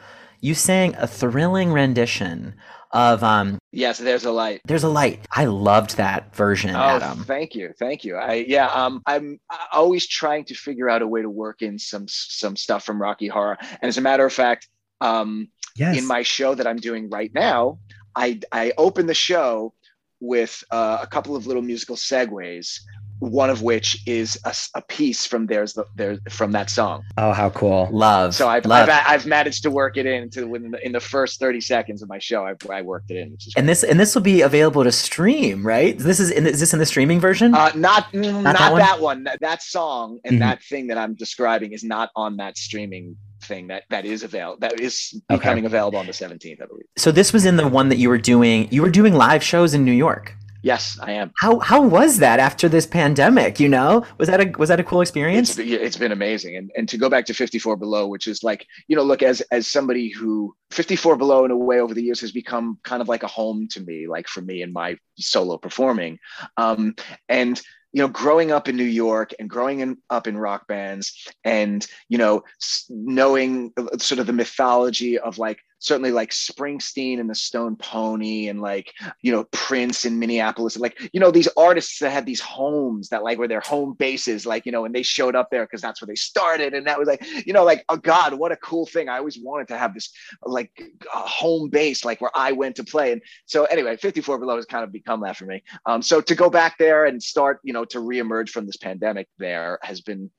[0.41, 2.55] You sang a thrilling rendition
[2.93, 4.61] of um, Yes, there's a light.
[4.65, 5.27] There's a Light.
[5.31, 7.25] I loved that version, Oh, Adam.
[7.25, 8.17] thank you, thank you.
[8.17, 9.39] I yeah, um, I'm
[9.73, 13.29] always trying to figure out a way to work in some some stuff from Rocky
[13.29, 13.59] Horror.
[13.61, 14.69] And as a matter of fact,
[15.01, 15.97] um, yes.
[15.97, 17.79] in my show that I'm doing right now,
[18.17, 19.73] I I open the show
[20.21, 22.81] with uh, a couple of little musical segues.
[23.21, 24.39] One of which is
[24.75, 27.05] a piece from there's the there from that song.
[27.19, 27.89] oh, how cool.
[27.93, 28.35] Love.
[28.35, 28.89] So I've, love.
[28.89, 32.09] I've I've managed to work it into within the, in the first thirty seconds of
[32.09, 32.47] my show.
[32.47, 34.93] I, I worked it in, which is and this and this will be available to
[34.93, 35.99] stream, right?
[35.99, 37.55] This is in, is this in the streaming version?
[37.55, 39.19] Uh, not mm, not, that that, one?
[39.19, 39.25] one.
[39.25, 40.41] That, that song and Mhm.
[40.41, 44.59] that thing that I'm describing is not on that streaming thing that that is available.
[44.61, 45.39] That is Okay.
[45.39, 46.85] becoming available on the 17th, I believe.
[46.97, 48.69] so this was in the one that you were doing.
[48.71, 50.37] You were doing live shows in New York.
[50.63, 51.33] Yes, I am.
[51.39, 53.59] How how was that after this pandemic?
[53.59, 55.59] You know, was that a was that a cool experience?
[55.59, 58.67] It's, it's been amazing, and and to go back to 54 Below, which is like
[58.87, 62.21] you know, look as as somebody who 54 Below in a way over the years
[62.21, 65.57] has become kind of like a home to me, like for me and my solo
[65.57, 66.19] performing,
[66.57, 66.95] um,
[67.29, 67.61] and
[67.93, 71.87] you know, growing up in New York and growing in, up in rock bands, and
[72.09, 72.45] you know,
[72.89, 78.49] knowing uh, sort of the mythology of like certainly like Springsteen and the Stone Pony
[78.49, 82.41] and like you know Prince in Minneapolis like you know these artists that had these
[82.41, 85.65] homes that like were their home bases like you know and they showed up there
[85.65, 88.53] because that's where they started and that was like you know like oh god what
[88.53, 89.09] a cool thing.
[89.09, 90.13] I always wanted to have this
[90.45, 90.71] like
[91.13, 94.67] uh, home base like where I went to play and so anyway 54 below has
[94.67, 95.63] kind of become that for me.
[95.87, 99.29] Um so to go back there and start you know to reemerge from this pandemic
[99.39, 100.31] there has been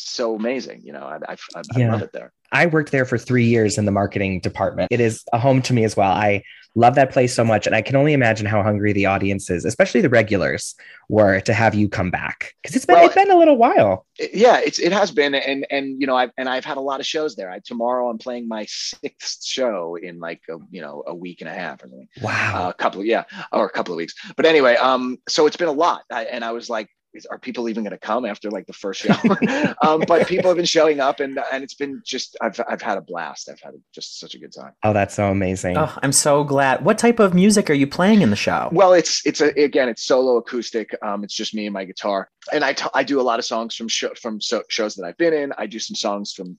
[0.00, 3.18] so amazing you know I, I, I, I love it there I worked there for
[3.18, 4.88] three years in the marketing department.
[4.90, 6.10] It is a home to me as well.
[6.10, 6.42] I
[6.74, 7.66] love that place so much.
[7.66, 10.74] And I can only imagine how hungry the audience is, especially the regulars,
[11.10, 12.54] were to have you come back.
[12.62, 14.06] Because it's been Well, it's been a little while.
[14.18, 16.80] It- yeah it's it has been and and you know i've and i've had a
[16.80, 20.80] lot of shows there I, tomorrow i'm playing my sixth show in like a, you
[20.80, 22.68] know a week and a half or something Wow.
[22.68, 25.68] a couple of yeah or a couple of weeks but anyway um so it's been
[25.68, 26.88] a lot I, and i was like
[27.30, 29.14] are people even going to come after like the first show
[29.82, 32.98] um but people have been showing up and and it's been just i've i've had
[32.98, 35.76] a blast i've had just such a good time oh, that's so amazing.
[35.76, 36.84] Oh, I'm so glad.
[36.84, 38.68] What type of music are you playing in the show?
[38.72, 40.94] Well, it's it's a again it's solo acoustic.
[41.02, 43.44] Um, it's just me and my guitar, and I t- I do a lot of
[43.44, 45.52] songs from show, from so- shows that I've been in.
[45.58, 46.58] I do some songs from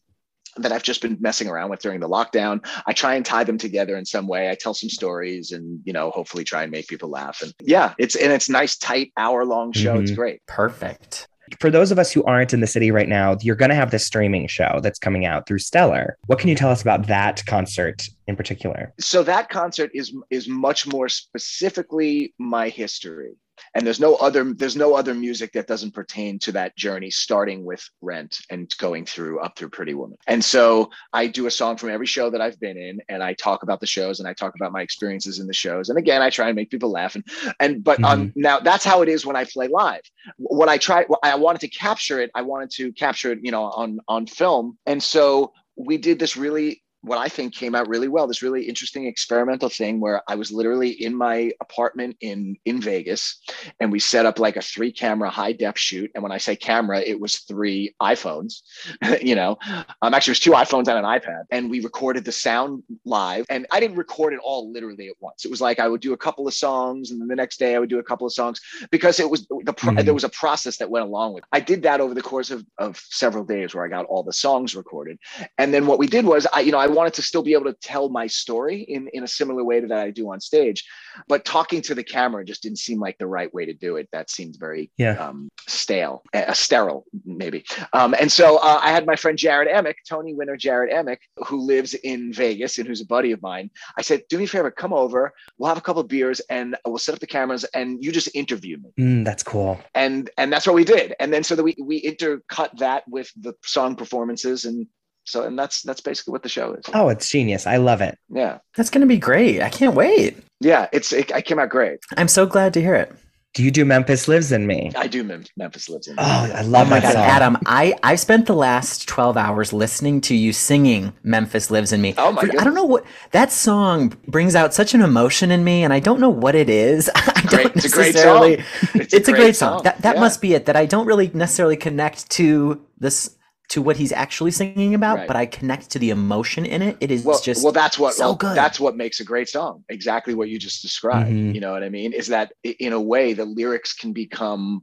[0.61, 2.65] that I've just been messing around with during the lockdown.
[2.85, 4.49] I try and tie them together in some way.
[4.49, 7.41] I tell some stories, and you know, hopefully try and make people laugh.
[7.41, 9.99] And yeah, it's and it's nice, tight, hour long show.
[9.99, 10.15] It's Mhm.
[10.15, 10.41] great.
[10.47, 11.27] Perfect.
[11.59, 13.89] For those of us who aren't in the city right now, you're going to have
[13.89, 16.15] this streaming show that's coming out through Stellar.
[16.27, 18.93] What can you tell us about that concert in particular?
[18.99, 23.33] so that concert is is much more specifically my history.
[23.75, 27.65] And there's no other there's no other music that doesn't pertain to that journey starting
[27.65, 30.17] with rent and going through up through pretty woman.
[30.27, 33.33] And so i do a song from every show that i've been in and i
[33.33, 35.89] talk about the shows and i talk about my experiences in the shows.
[35.89, 37.15] And again i try and make people laugh.
[37.15, 37.25] And
[37.59, 40.01] and but on now that's how it is when i play live.
[40.37, 43.63] What i try i wanted to capture it i wanted to capture it you know
[43.63, 44.77] on on film.
[44.85, 48.27] And so we did this really what I think came out really well.
[48.27, 53.39] This really interesting experimental thing where I was literally in my apartment in in Vegas,
[53.79, 56.11] and we set up like a three camera high def shoot.
[56.13, 58.61] And when I say camera, it was three iPhones.
[59.21, 59.57] you know,
[60.01, 63.45] um, actually, it was two iPhones and an iPad, and we recorded the sound live.
[63.49, 65.45] And I didn't record it all literally at once.
[65.45, 67.75] It was like I would do a couple of songs, and then the next day
[67.75, 68.59] I would do a couple of songs
[68.91, 70.05] because it was the pro- Mhm.
[70.05, 71.43] there was a process that went along with.
[71.43, 71.49] It.
[71.51, 74.33] I did that over the course of of several days where I got all the
[74.33, 75.17] songs recorded.
[75.57, 77.65] And then what we did was I, you know, I wanted to still be able
[77.65, 80.85] to tell my story in, in a similar way to that I do on stage.
[81.27, 84.07] But talking to the camera just didn't seem like the right way to do it.
[84.11, 85.13] That seemed very Yeah.
[85.13, 87.63] um, stale, uh, sterile, maybe.
[87.93, 91.57] Um, and so uh, I had my friend Jarrod Emick, Tony winner Jarrod Emick, who
[91.65, 93.69] lives in Vegas and who's a buddy of mine.
[93.97, 95.33] I said, do me a favor, come over.
[95.57, 98.29] We'll have a couple of beers and we'll set up the cameras and you just
[98.35, 99.79] interview me Mm, that's cool.
[99.95, 103.31] and and that's what we did and then so that we we intercut that with
[103.39, 104.87] the song performances and
[105.29, 107.65] so and that's that's basically what the show is Oh, it's genius.
[107.67, 108.17] I love it.
[108.29, 109.61] yeah That's going to be great.
[109.61, 110.37] I can't wait.
[110.59, 113.11] yeah it's it, it came out great I'm so glad to hear it.
[113.55, 114.91] Do you do Memphis Lives in Me?
[114.95, 116.21] i do Mem- memphis lives in Me.
[116.21, 117.23] Oh, I love oh my god, song.
[117.23, 117.57] Adam!
[117.65, 122.13] I I spent the last twelve hours listening to you singing "Memphis Lives in Me."
[122.19, 122.57] Oh my God.
[122.57, 125.99] I don't know what that song brings out such an emotion in me, and I
[125.99, 127.09] don't know what it is.
[127.15, 128.57] I Great- don't it's a great song.
[128.93, 129.77] It's, a, great song.
[129.77, 129.83] song.
[129.83, 130.21] That that Yeah.
[130.21, 130.67] must be it.
[130.67, 133.35] That I don't really necessarily connect to this
[133.69, 135.27] to what he's actually singing about, Right.
[135.27, 136.97] but I connect to the emotion in it.
[136.99, 138.55] It is well, just well that's what so well, good.
[138.57, 141.53] that's what makes a great song exactly what you just described Mhm.
[141.53, 144.81] you know what i mean is that in a way the lyrics can become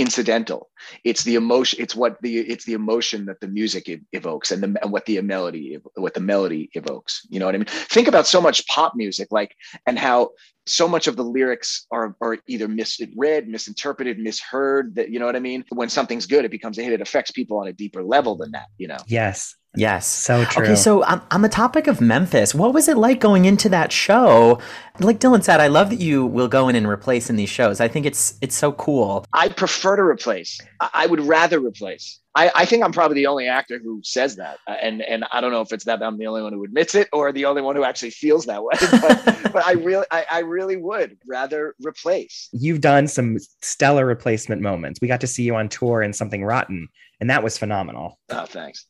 [0.00, 0.70] incidental.
[1.04, 4.62] It's the emotion it's what the it's the emotion that the music ev- evokes and
[4.62, 7.66] the and what the melody ev- what the melody evokes you know what i mean?
[7.66, 9.54] Think about so much pop music like
[9.86, 10.30] and how
[10.66, 15.36] so much of the lyrics are are either misread misinterpreted misheard that you know what
[15.36, 15.64] i mean?
[15.70, 18.52] When something's good it becomes a hit it affects people on a deeper level than
[18.52, 18.98] that you know?
[19.06, 19.54] Yes.
[19.74, 20.06] Yes.
[20.06, 20.64] So true.
[20.64, 23.92] Okay, so um, on the topic of Memphis, what was it like going into that
[23.92, 24.58] show?
[24.98, 27.80] Like Dylan said, I love that you will go in and replace in these shows.
[27.80, 29.24] I think it's it's so cool.
[29.32, 30.60] I prefer to replace.
[30.80, 32.20] I, I would rather replace.
[32.36, 35.40] I, I think I'm probably the only actor who says that, uh, and and I
[35.40, 37.60] don't know if it's that I'm the only one who admits it or the only
[37.60, 38.74] one who actually feels that way.
[39.00, 42.48] But, but I really, I, I really would rather replace.
[42.52, 45.00] You've done some stellar replacement moments.
[45.00, 46.88] We got to see you on tour in Something Rotten,
[47.20, 48.18] and that was phenomenal.
[48.28, 48.86] Oh, thanks.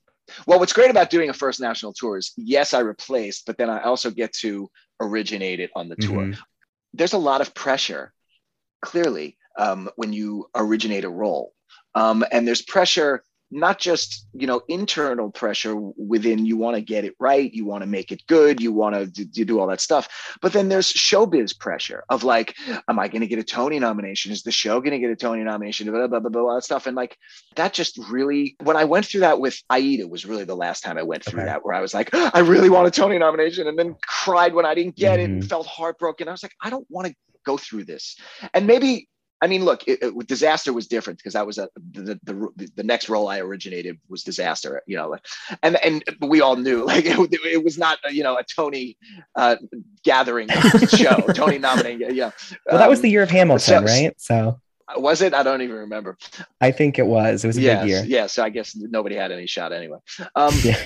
[0.47, 3.71] Well, what's great about doing a first national tour is yes, I replaced, but then
[3.71, 6.27] I also get to originate it on the tour.
[6.27, 6.39] Mhm.
[6.93, 8.13] there's a lot of pressure
[8.83, 11.53] clearly um, when you originate a role
[11.95, 17.05] um, and there's pressure not just you know internal pressure within you want to get
[17.05, 19.81] it right you want to make it good you want to do, do all that
[19.81, 20.09] stuff
[20.41, 22.57] but then there's showbiz pressure of like
[22.89, 25.17] am i going to get a tony nomination is the show going to get a
[25.17, 27.17] tony nomination blah, blah, blah, blah, that stuff and like
[27.57, 30.97] that just really when i went through that with aida was really the last time
[30.99, 31.47] i went through Okay.
[31.49, 34.67] that where i was like i really want a tony nomination and then cried when
[34.67, 35.49] i didn't get it and Mhm.
[35.49, 37.15] felt heartbroken i was like i don't want to
[37.47, 38.17] go through this
[38.55, 39.09] and maybe
[39.43, 42.83] I mean, look, it, it- disaster was different because that was a, the, the the
[42.83, 45.17] next role I originated was disaster, you know,
[45.63, 48.97] and and we all knew like it, it was not you know a Tony
[49.37, 49.57] uh,
[50.05, 50.49] gathering
[50.89, 52.31] show, Tony nominating, yeah.
[52.67, 54.15] Well, that was Um, the year of Hamilton, so- right?
[54.21, 54.61] So
[54.97, 55.35] was it?
[55.35, 56.19] I don't even remember.
[56.61, 57.45] I think it was.
[57.45, 58.05] It was a Yes, big year.
[58.07, 58.27] yeah.
[58.27, 59.99] So I guess nobody had any shot anyway.
[60.35, 60.77] Um, Yeah.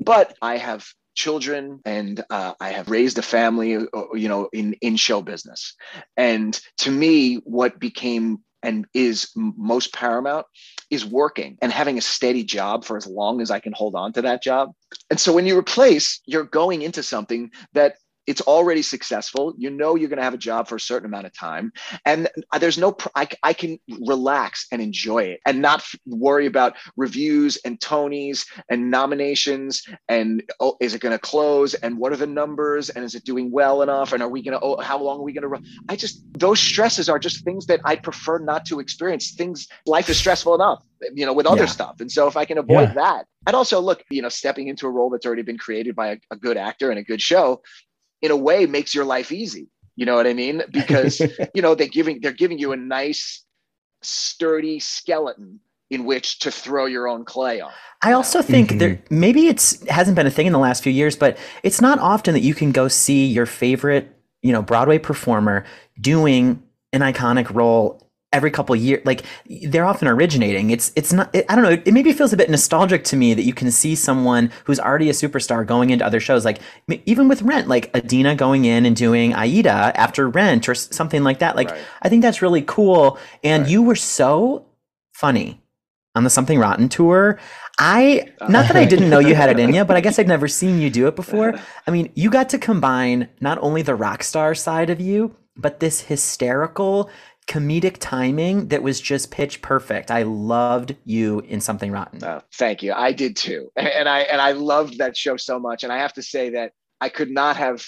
[0.00, 0.84] but I have
[1.18, 5.74] children and uh, I have raised a family, uh, you know, in in show business.
[6.16, 10.46] And to me, what became and is most paramount
[10.90, 14.12] is working and having a steady job for as long as I can hold on
[14.14, 14.72] to that job.
[15.10, 17.96] And so when you replace, you're going into something that
[18.28, 19.54] it's already successful.
[19.58, 21.72] You know you're going to have a job for a certain amount of time,
[22.04, 22.92] and uh, there's no.
[22.92, 27.80] pr- I, I can relax and enjoy it, and not f- worry about reviews and
[27.80, 32.90] Tonys and nominations and oh, is it going to close and what are the numbers
[32.90, 35.22] and is it doing well enough and are we going to oh how long are
[35.22, 35.60] we going to run?
[35.88, 39.32] I just those stresses are just things that I prefer not to experience.
[39.32, 40.82] Things life is stressful enough,
[41.14, 41.66] you know, with other Yeah.
[41.66, 42.94] stuff, and so if I can avoid Yeah.
[42.94, 46.08] that, and also look, you know, stepping into a role that's already been created by
[46.08, 47.62] a, a good actor and a good show,
[48.22, 49.68] in a way makes your life easy.
[49.96, 50.62] You know what I mean?
[50.70, 51.20] Because
[51.54, 53.44] you know they're giving they're giving you a nice
[54.02, 57.70] sturdy skeleton in which to throw your own clay on.
[58.02, 58.78] I also think Mhm.
[58.78, 61.98] there maybe it's hasn't been a thing in the last few years, but it's not
[61.98, 65.64] often that you can go see your favorite, you know, Broadway performer
[66.00, 69.02] doing an iconic role every couple of years.
[69.04, 69.24] Like
[69.66, 70.70] they're often originating.
[70.70, 71.34] It's it's not.
[71.34, 71.70] It, I don't know.
[71.70, 75.08] It, maybe feels a bit nostalgic to me that you can see someone who's already
[75.08, 76.44] a superstar going into other shows.
[76.44, 76.58] Like
[77.06, 81.38] even with Rent, like Idina going in and doing Aida after Rent or something like
[81.40, 81.56] that.
[81.56, 81.80] Like Right.
[82.02, 83.18] I think that's really cool.
[83.42, 83.72] And Right.
[83.72, 84.66] you were so
[85.12, 85.60] funny
[86.14, 87.38] on the Something Rotten tour.
[87.80, 90.18] I uh, not that I didn't know you had it in you, but I guess
[90.18, 91.54] I'd never seen you do it before.
[91.86, 95.80] I mean, you got to combine not only the rock star side of you, but
[95.80, 97.08] this hysterical
[97.48, 100.10] comedic timing that was just pitch perfect.
[100.10, 102.22] I loved you in Something Rotten.
[102.22, 102.92] Oh, thank you.
[102.92, 105.82] I did too, and I and I loved that show so much.
[105.82, 107.84] And I have to say that I could not have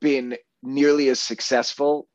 [0.00, 2.06] been nearly as successful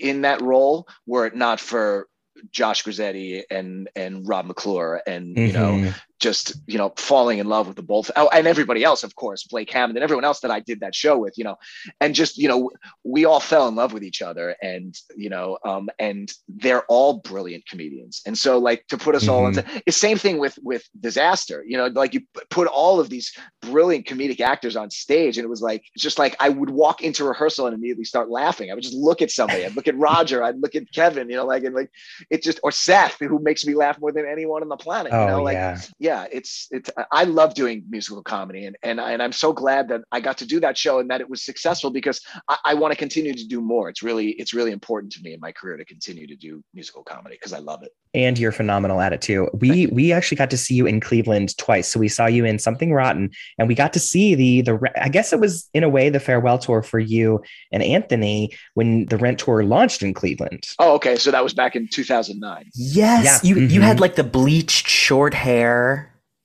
[0.00, 2.06] in that role were it not for
[2.50, 5.94] Josh Grisetti and and Rob McClure and you know Mhm.
[6.20, 9.44] Just you know falling in love with the both oh, and everybody else of course
[9.44, 11.56] Blake Hammond and everyone else that I did that show with you know
[12.00, 12.70] and just you know
[13.02, 17.18] we all fell in love with each other and you know um and they're all
[17.18, 18.22] brilliant comedians.
[18.26, 21.76] And so like to put us all into it's same thing with with disaster you
[21.76, 25.62] know like you put all of these brilliant comedic actors on stage and it was
[25.62, 28.70] like just like I would walk into rehearsal and immediately start laughing.
[28.70, 31.36] I would just look at somebody I'd look at Roger I'd look at Kevin you
[31.36, 31.90] know like and like
[32.30, 35.18] it just or Seth who makes me laugh more than anyone on the planet you
[35.18, 35.80] Oh know like yeah.
[36.04, 39.88] Yeah it's it's i love doing musical comedy and and, I, and i'm so glad
[39.88, 42.74] that i got to do that show and that it was successful because i, I
[42.74, 45.52] want to continue to do more it's really it's really important to me in my
[45.58, 49.12] career to continue to do musical comedy because i love it and you're phenomenal at
[49.12, 49.48] it too.
[49.54, 51.88] We we actually got to see you in Cleveland twice.
[51.90, 55.08] So we saw you in Something Rotten, and we got to see the the I
[55.08, 59.16] guess it was in a way the farewell tour for you and Anthony when the
[59.18, 60.62] Rent tour launched in Cleveland.
[60.78, 63.48] oh okay so that was back in 2009 Yes, Yeah.
[63.48, 64.00] you you had Mhm.
[64.02, 65.93] like the bleached short hair.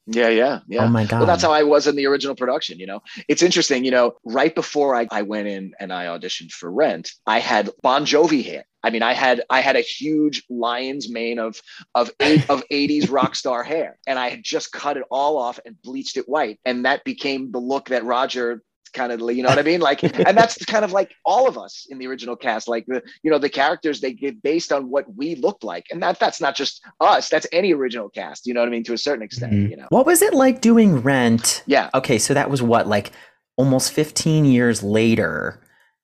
[0.10, 1.20] Yeah yeah yeah Oh my god.
[1.20, 2.80] Well, that's how I was in the original production.
[2.80, 3.86] You know, it's interesting.
[3.86, 7.70] You know, right before I, I went in and I auditioned for Rent, I had
[7.82, 8.66] Bon Jovi hair.
[8.84, 11.62] I mean, I had I had a huge lion's mane of
[11.96, 15.60] of eight of '80s rock star hair, and I had just cut it all off
[15.66, 19.50] and bleached it white, and that became the look that Roger kind of you know
[19.50, 22.36] what i mean like and that's kind of like all of us in the original
[22.36, 25.86] cast like the you know the characters they get based on what we looked like
[25.92, 28.84] and that that's not just us that's any original cast you know what i mean
[28.84, 29.70] to a certain extent Mhm.
[29.70, 31.64] you know what was it like doing Rent?
[31.66, 33.12] yeah Okay, so that was what like
[33.58, 35.60] almost 15 years later.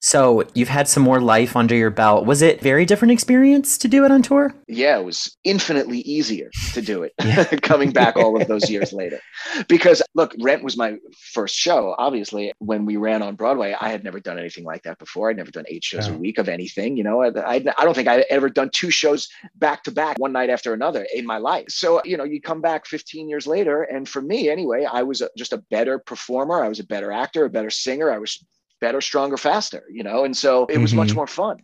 [0.05, 2.27] So you've had some more life under your belt.
[2.27, 4.53] Was it very different experience to do it on tour?
[4.67, 7.43] yeah, it was infinitely easier to do it Yeah.
[7.63, 9.19] coming back all of those years later.
[9.67, 10.97] Because look, Rent was my
[11.33, 11.95] first show.
[11.97, 15.31] Obviously, when we ran on Broadway, I had never done anything like that before.
[15.31, 16.17] I'd never done eight shows a Oh.
[16.17, 16.97] week of anything.
[16.97, 20.19] You know, I, I, I don't think I'd ever done two shows back to back,
[20.19, 21.65] one night after another in my life.
[21.69, 23.81] So, you know, you come back 15 years later.
[23.81, 26.63] And for me, anyway, I was a, just a better performer.
[26.63, 28.11] I was a better actor, a better singer.
[28.11, 28.43] I was
[28.85, 30.19] better, stronger, faster, you know?
[30.25, 31.15] And so it was much Mhm.
[31.21, 31.57] more fun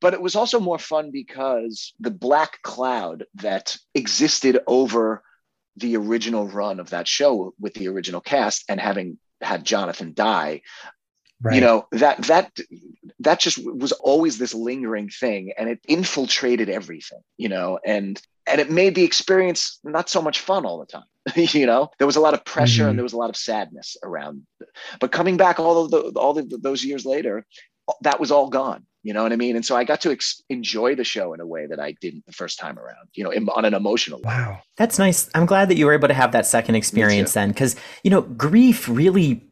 [0.00, 1.74] but it was also more fun because
[2.06, 5.22] the black cloud that existed over
[5.76, 9.18] the original run of that show with the original cast and having
[9.50, 10.62] had Jonathan die,
[11.42, 11.54] Right.
[11.56, 12.46] you know, that that
[13.26, 18.14] that just was always this lingering thing and it infiltrated everything, you know, and
[18.46, 21.04] and it made the experience not so much fun all the time.
[21.54, 22.90] you know, there was a lot of pressure Mhm.
[22.90, 24.46] and there was a lot of sadness around.
[25.00, 27.44] But coming back all of the all of those years later,
[28.02, 28.84] that was all gone.
[29.02, 29.54] You know what I mean?
[29.54, 32.26] And so I got to ex- enjoy the show in a way that I didn't
[32.26, 33.06] the first time around.
[33.14, 34.36] You know, in, on an emotional level.
[34.42, 34.58] wow.
[34.76, 35.30] That's nice.
[35.34, 38.22] I'm glad that you were able to have that second experience then cuz you know,
[38.22, 39.44] grief really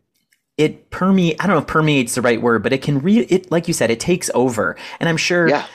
[0.56, 3.50] it permeate I don't know if permeates the right word, but it can re it
[3.50, 4.76] like you said it takes over.
[5.00, 5.66] And I'm sure Yeah.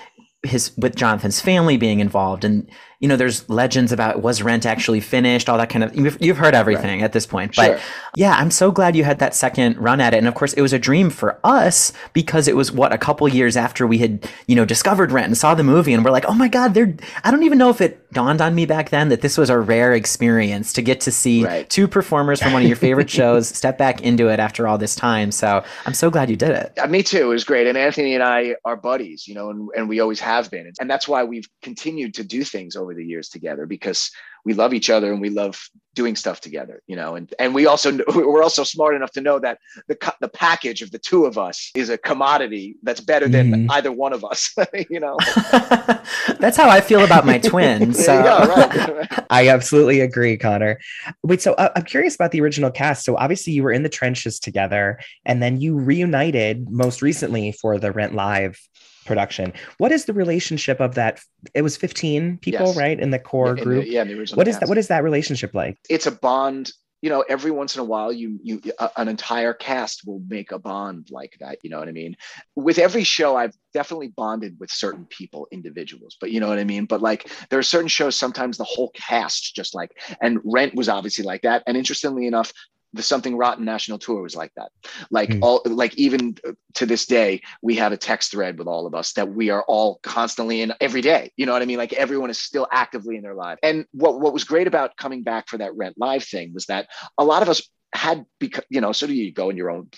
[0.43, 4.99] his with Jonathan's family being involved and you know there's legends about was rent actually
[4.99, 7.79] finished all that kind of you've, you've heard everything at this point but Sure.
[8.15, 10.61] yeah i'm so glad you had that second run at it and of course it
[10.61, 14.29] was a dream for us because it was what a couple years after we had
[14.47, 16.93] you know discovered rent and saw the movie and we're like oh my god they're
[17.23, 19.57] i don't even know if it dawned on me back then that this was a
[19.59, 21.69] rare experience to get to see Right.
[21.69, 24.95] two performers from one of your favorite shows step back into it after all this
[24.95, 27.21] time so i'm so glad you did it Uh, me too.
[27.21, 27.67] It was great.
[27.67, 30.71] And Anthony and I are buddies, you know, and, and we always have been.
[30.79, 34.11] And that's why we've continued to do things over the years together because
[34.45, 35.59] we love each other and we love
[35.95, 37.15] doing stuff together, you know.
[37.15, 40.91] And and we also we're also smart enough to know that the the package of
[40.91, 43.67] the two of us is a commodity that's better than Mhm.
[43.71, 44.53] either one of us,
[44.89, 45.17] you know.
[46.39, 49.25] that's how i feel about my twin so go, right.
[49.29, 50.79] I absolutely agree, Connor.
[51.23, 53.05] Wait, so uh, I'm curious about the original cast.
[53.05, 57.77] So obviously you were in the trenches together, and then you reunited most recently for
[57.77, 58.59] the Rent Live
[59.05, 59.53] production.
[59.77, 61.19] What is the relationship of that?
[61.53, 62.77] It was 15 people, Yes.
[62.77, 63.85] right, in the core In the- group.
[63.87, 64.61] yeah, in the original What is cast.
[64.61, 64.69] that?
[64.69, 65.77] What is that relationship like?
[65.89, 68.61] it's a bond you know every once in a while you you
[68.97, 72.13] an entire cast will make a bond like that you know what i mean
[72.57, 76.63] with every show i've definitely bonded with certain people individuals but you know what i
[76.65, 80.75] mean but like there are certain shows sometimes the whole cast just like and rent
[80.75, 82.51] was obviously like that and interestingly enough
[82.93, 84.71] the Something Rotten national tour was like that.
[85.11, 85.39] Like Mm.
[85.41, 86.35] all, like even
[86.75, 89.63] to this day, we have a text thread with all of us that we are
[89.67, 91.31] all constantly in every day.
[91.37, 91.77] You know what I mean?
[91.77, 93.59] Like everyone is still actively in their life.
[93.63, 96.87] And what what was great about coming back for that Rent Live thing was that
[97.17, 97.61] a lot of us
[97.93, 99.89] had become, you know, so of you go in your own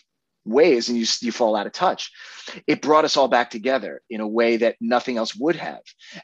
[0.45, 2.12] ways and you you fall out of touch.
[2.67, 5.81] It brought us all back together in a way that nothing else would have,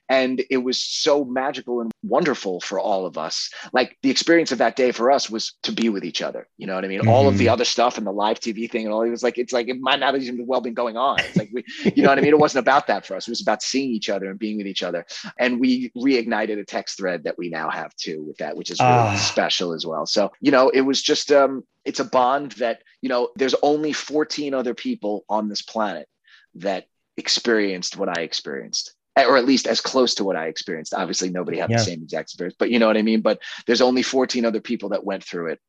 [0.09, 3.49] and it was so magical and wonderful for all of us.
[3.73, 6.47] Like the experience of that day for us was to be with each other.
[6.57, 7.07] You know what I mean?
[7.07, 7.51] All of the Mhm.
[7.51, 9.79] other stuff and the live TV thing and all it was like it's like it
[9.79, 11.23] might not have even well been going on.
[11.25, 11.63] It's like we,
[11.95, 12.33] you know what I mean?
[12.33, 13.27] It wasn't about that for us.
[13.27, 15.05] It was about seeing each other and being with each other.
[15.37, 18.79] And we reignited a text thread that we now have too with that, which is
[18.79, 19.15] really Ah.
[19.15, 20.05] special as well.
[20.05, 23.29] So you know, it was just um, it's a bond that you know.
[23.35, 26.07] There's only 14 other people on this planet
[26.55, 26.85] that
[27.17, 28.93] experienced what I experienced.
[29.17, 30.93] Or at least as close to what I experienced.
[30.93, 31.77] Obviously, nobody had Yeah.
[31.77, 33.21] the same exact experience, but you know what I mean.
[33.21, 35.59] But there's only 14 other people that went through it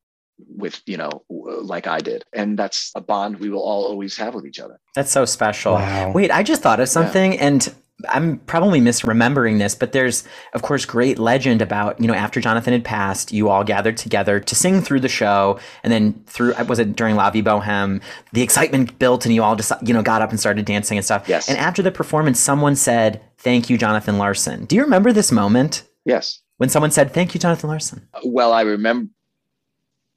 [0.47, 1.25] with you know
[1.73, 4.79] like I did, and that's a bond we will all always have with each other.
[4.95, 5.75] That's so special.
[5.75, 6.13] Wow.
[6.13, 7.75] Wait, I just thought of something and
[8.09, 10.23] I'm probably misremembering this, but there's
[10.53, 14.39] of course great legend about, you know, after Jonathan had passed, you all gathered together
[14.39, 18.01] to sing through the show and then through uh, was it during La Vie Boheme,
[18.33, 21.05] the excitement built and you all just you know got up and started dancing and
[21.05, 21.29] stuff.
[21.29, 21.49] Yes.
[21.49, 25.83] And after the performance someone said, "Thank you Jonathan Larson." Do you remember this moment
[26.05, 26.41] Yes.
[26.59, 28.07] when someone said, "Thank you Jonathan Larson"?
[28.15, 29.11] Uh, well, I remember.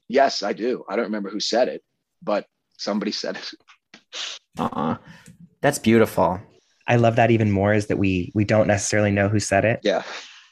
[0.08, 0.84] Yes, I do.
[0.88, 1.84] I don't remember who said it,
[2.22, 2.46] but
[2.78, 3.52] somebody said it.
[4.60, 4.98] Uh-uh.
[5.62, 6.42] That's beautiful.
[6.92, 9.80] I love that even more is that we we don't necessarily know who said it.
[9.82, 10.04] Yeah,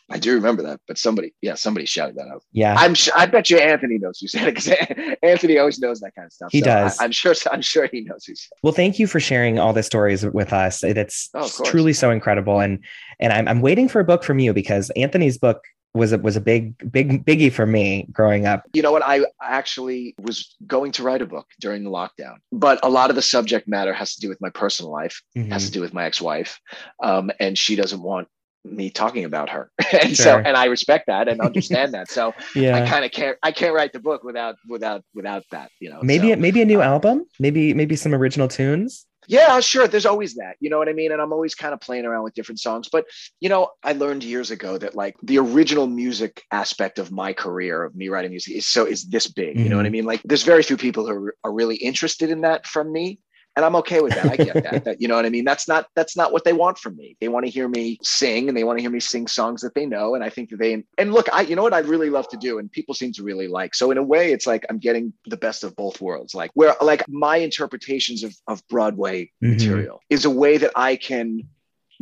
[0.10, 0.80] I do remember that.
[0.88, 2.44] But somebody, yeah, somebody shouted that out.
[2.52, 2.76] Yeah.
[2.78, 2.94] I'm.
[2.96, 4.70] Sh- I bet you Anthony knows who said it because
[5.24, 6.50] Anthony always knows that kind of stuff.
[6.52, 6.98] He So does.
[7.00, 7.36] I, am sure.
[7.52, 8.50] I'm sure he knows who said.
[8.64, 10.84] Well, thank you for sharing all the stories with us.
[10.84, 12.84] It's Oh, truly so incredible, and
[13.20, 15.62] and I'm I'm waiting for a book from you because Anthony's book
[15.94, 18.64] was a, was a big big biggie for me growing up.
[18.74, 19.04] You know what?
[19.04, 23.16] I actually was going to write a book during the lockdown, but a lot of
[23.16, 25.22] the subject matter has to do with my personal life.
[25.36, 25.52] Mhm.
[25.52, 26.60] has to do with my ex-wife
[27.02, 28.28] um, and she doesn't want
[28.66, 29.72] me talking about her
[30.02, 33.38] and so and i respect that and understand that so yeah i kind of can't
[33.42, 36.66] i can't write the book without without without that you know Maybe so, maybe a
[36.66, 39.06] new uh, album, maybe maybe some original tunes.
[39.30, 41.12] Yeah sure there's always that you know what i mean?
[41.12, 43.06] And i'm always kind of playing around with different songs but
[43.40, 47.84] you know i learned years ago that like the original music aspect of my career
[47.84, 49.88] of me writing music is so is this big you know what mm-hmm.
[49.88, 50.06] i mean?
[50.06, 53.20] Like there's very few people who are, are really interested in that from me
[53.60, 54.30] and i'm okay with that.
[54.30, 54.80] I get that.
[54.86, 55.44] That you know what i mean?
[55.44, 57.18] That's not that's not what they want from me.
[57.20, 59.76] They want to hear me sing and they want to hear me sing songs that
[59.76, 60.16] they know.
[60.16, 62.38] And i think that they and look i you know what i'd really love to
[62.38, 63.76] do and people seem to really like.
[63.76, 66.34] So in a way it's like i'm getting the best of both worlds.
[66.34, 69.50] Like where like my interpretations of, of broadway Mhm.
[69.52, 71.28] material is a way that i can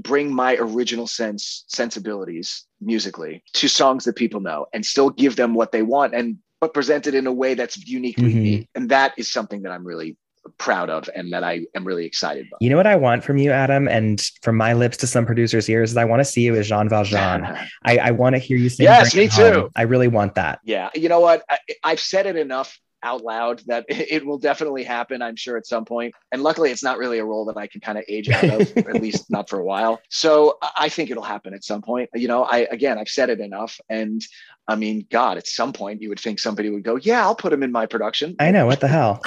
[0.10, 5.55] bring my original sense sensibilities musically to songs that people know and still give them
[5.55, 8.41] what they want and but present it in a way that's uniquely Mhm.
[8.41, 8.70] me.
[8.76, 10.18] And that is something that i'm really
[10.57, 13.37] proud of and that i am really excited about You know what I want from
[13.37, 16.41] you, Adam, and from my lips to some producers' ears is I want to see
[16.41, 17.45] you as Jean Valjean.
[17.83, 18.85] I, I want to hear you sing.
[18.85, 19.53] Yes, me Home.
[19.53, 19.69] too.
[19.75, 20.59] I really want that.
[20.63, 24.83] yeah you know what I, i've said it enough out loud that it will definitely
[24.83, 27.67] happen i'm sure at some point and luckily it's not really a role that i
[27.67, 30.89] can kind of age out of at least not for a while so I- i
[30.89, 34.21] think it'll happen at some point you know i again i've said it enough and
[34.67, 37.53] i mean god at some point you would think somebody would go yeah i'll put
[37.53, 39.21] him in my production I know what the hell.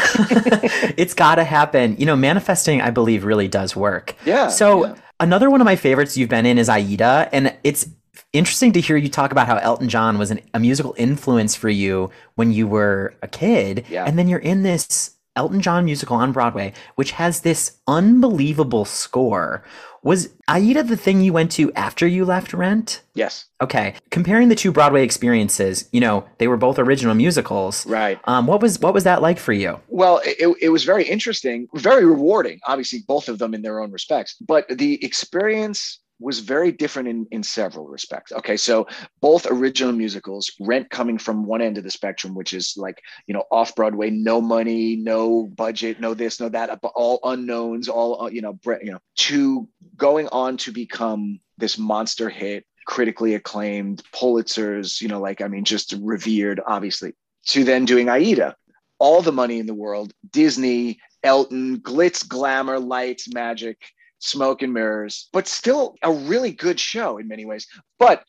[0.96, 1.96] it's got to happen.
[1.98, 4.14] You know, manifesting, I believe, really does work.
[4.24, 4.94] yeah So yeah.
[5.18, 7.86] another one of my favorites you've been in is Aida, and it's
[8.32, 11.68] interesting to hear you talk about how Elton John was an, a musical influence for
[11.68, 14.04] you when you were a kid, Yeah.
[14.04, 19.62] and then you're in this Elton John musical on Broadway, which has this unbelievable score.
[20.02, 23.02] Was Aida the thing you went to after you left Rent?
[23.14, 27.86] yes Okay, comparing the two Broadway experiences, you know they were both original musicals.
[27.86, 29.78] right Um, what was what was that like for you?
[29.88, 33.92] Well, it, it was very interesting, very rewarding, obviously, both of them in their own
[33.92, 34.36] respects.
[34.40, 38.30] But the experience was very different in, in several respects.
[38.30, 38.86] Okay, so
[39.20, 43.34] both original musicals, Rent coming from one end of the spectrum, which is like, you
[43.34, 48.28] know, off Broadway, no money, no budget, no this, no that, all unknowns, all, uh,
[48.28, 55.00] you know, you know, to going on to become this monster hit, critically acclaimed, Pulitzers,
[55.00, 57.14] you know, like, I mean, just revered, obviously,
[57.46, 58.56] to then doing Aida
[59.00, 63.78] all the money in the world disney elton glitz glamour lights magic
[64.20, 67.66] smoke and mirrors but still a really good show in many ways.
[67.98, 68.24] But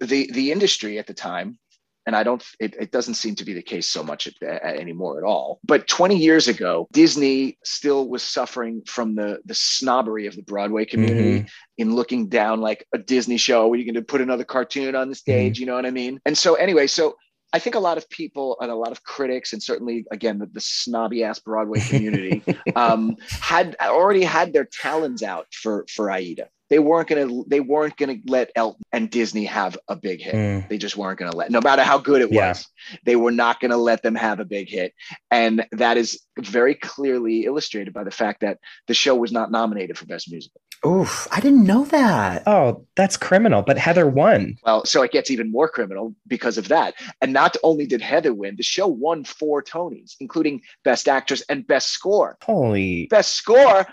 [0.00, 1.58] the the industry at the time
[2.06, 4.76] and i don't it, it doesn't seem to be the case so much at, at,
[4.76, 10.26] anymore at all but 20 years ago disney still was suffering from the the snobbery
[10.26, 10.90] of the broadway mm-hmm.
[10.90, 11.46] community
[11.78, 15.08] in looking down like a disney show where you're going to put another cartoon on
[15.08, 15.18] the mm-hmm.
[15.18, 16.20] stage you know what i mean?
[16.24, 17.16] And so anyway so
[17.52, 20.46] I think a lot of people and a lot of critics, and certainly again the,
[20.46, 22.42] the snobby ass Broadway community,
[22.76, 26.48] um, had already had their talons out for for Aida.
[26.68, 30.34] They weren't gonna they weren't gonna let Elton and Disney have a big hit.
[30.34, 30.68] Mm.
[30.68, 32.48] They just weren't gonna let, no matter how good it Yeah.
[32.48, 32.66] was,
[33.04, 34.92] they were not gonna let them have a big hit.
[35.30, 39.96] And that is very clearly illustrated by the fact that the show was not nominated
[39.96, 40.60] for Best Musical.
[40.84, 42.42] Oof, I didn't know that.
[42.46, 43.62] Oh, that's criminal.
[43.62, 44.56] But Heather won.
[44.64, 46.94] Well, so it gets even more criminal because of that.
[47.20, 51.66] And not only did Heather win, the show won four Tonys, including Best Actress and
[51.66, 52.36] Best Score.
[52.42, 53.06] Holy.
[53.06, 53.86] Best Score.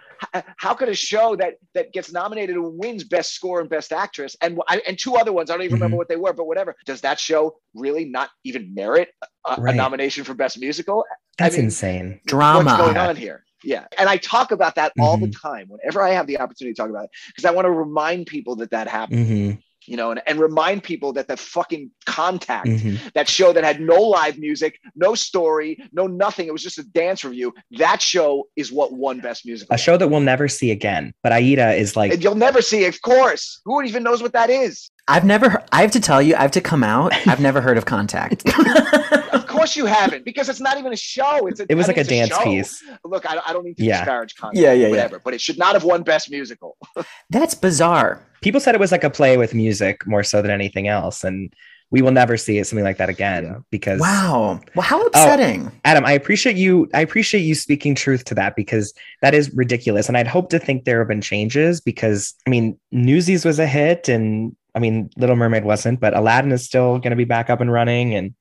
[0.57, 4.35] How could a show that that gets nominated and wins Best Score and Best Actress
[4.41, 5.97] and and two other ones I don't even remember mm-hmm.
[5.97, 6.75] what they were, but whatever.
[6.85, 9.09] Does that show really not even merit
[9.45, 11.03] a, a nomination for Best Musical?
[11.37, 12.19] That's mean, insane.
[12.25, 12.63] Drama.
[12.63, 13.43] What's going on here?
[13.63, 13.85] Yeah.
[13.97, 16.89] And I talk about that all the time whenever I have the opportunity to talk
[16.89, 19.51] about it because I want to remind people that that happened, hmm
[19.85, 23.81] you know, and, and remind people that the fucking contact, hmm that show that had
[23.81, 26.47] no live music, no story, no nothing.
[26.47, 27.53] It was just a dance review.
[27.71, 29.67] That show is what won Best Music.
[29.71, 31.13] A show that we'll never see again.
[31.21, 33.61] But Aida is like, And you'll never see, of course.
[33.65, 34.89] Who even knows what that is?
[35.07, 35.63] I've never.
[35.73, 36.35] I have to tell you.
[36.35, 37.11] I have to come out.
[37.27, 38.43] I've never heard of Contact.
[39.63, 41.47] Of course you haven't, because it's not even a show.
[41.47, 42.43] It's a, it was I like mean, a dance show.
[42.43, 42.83] piece.
[43.05, 43.99] Look, I, I don't need to Yeah.
[43.99, 44.89] disparage Contact, Yeah, yeah, yeah.
[44.89, 46.75] whatever, but it should not have won Best Musical.
[47.29, 48.21] That's bizarre.
[48.41, 51.23] People said it was like a play with music more so than anything else.
[51.23, 51.53] And
[51.91, 53.55] we will never see it, something like that again Yeah.
[53.71, 54.59] because Wow.
[54.75, 55.71] Well, how oh, upsetting.
[55.85, 56.89] Adam, I appreciate you.
[56.93, 60.09] I appreciate you speaking truth to that because that is ridiculous.
[60.09, 63.67] And I'd hope to think there have been changes because I mean, Newsies was a
[63.67, 67.49] hit, and I mean, Little Mermaid wasn't, but Aladdin is still going to be back
[67.49, 68.15] up and running.
[68.15, 68.33] And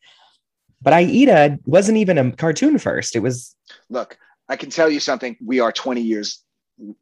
[0.83, 3.15] but Aida wasn't even a cartoon first.
[3.17, 3.55] It was
[3.89, 4.19] Look,
[4.49, 5.37] I can tell you something.
[5.45, 6.43] We are 20 years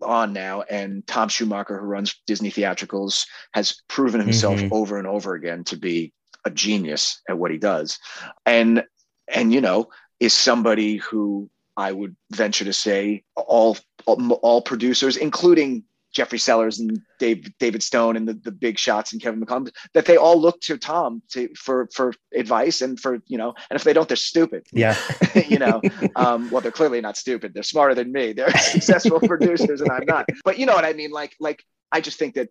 [0.02, 4.68] on now, and Tom Schumacher, who runs Disney Theatricals, has proven himself Mhm.
[4.72, 6.12] over and over again to be
[6.44, 7.98] a genius at what he does.
[8.46, 8.84] And
[9.28, 15.16] and you know, is somebody who I would venture to say all all, all producers,
[15.16, 19.70] including Jeffrey Sellers and Dave, David Stone and the, the big shots and Kevin McCollum,
[19.94, 23.76] that they all look to Tom to, for for advice and for you know, and
[23.76, 24.66] if they don't, they're stupid.
[24.72, 24.96] Yeah,
[25.48, 25.80] you know
[26.16, 27.54] um, well they're clearly not stupid.
[27.54, 28.32] They're smarter than me.
[28.32, 30.26] They're successful producers and i'm not.
[30.44, 31.10] But you know what i mean?
[31.10, 32.48] Like like i just think that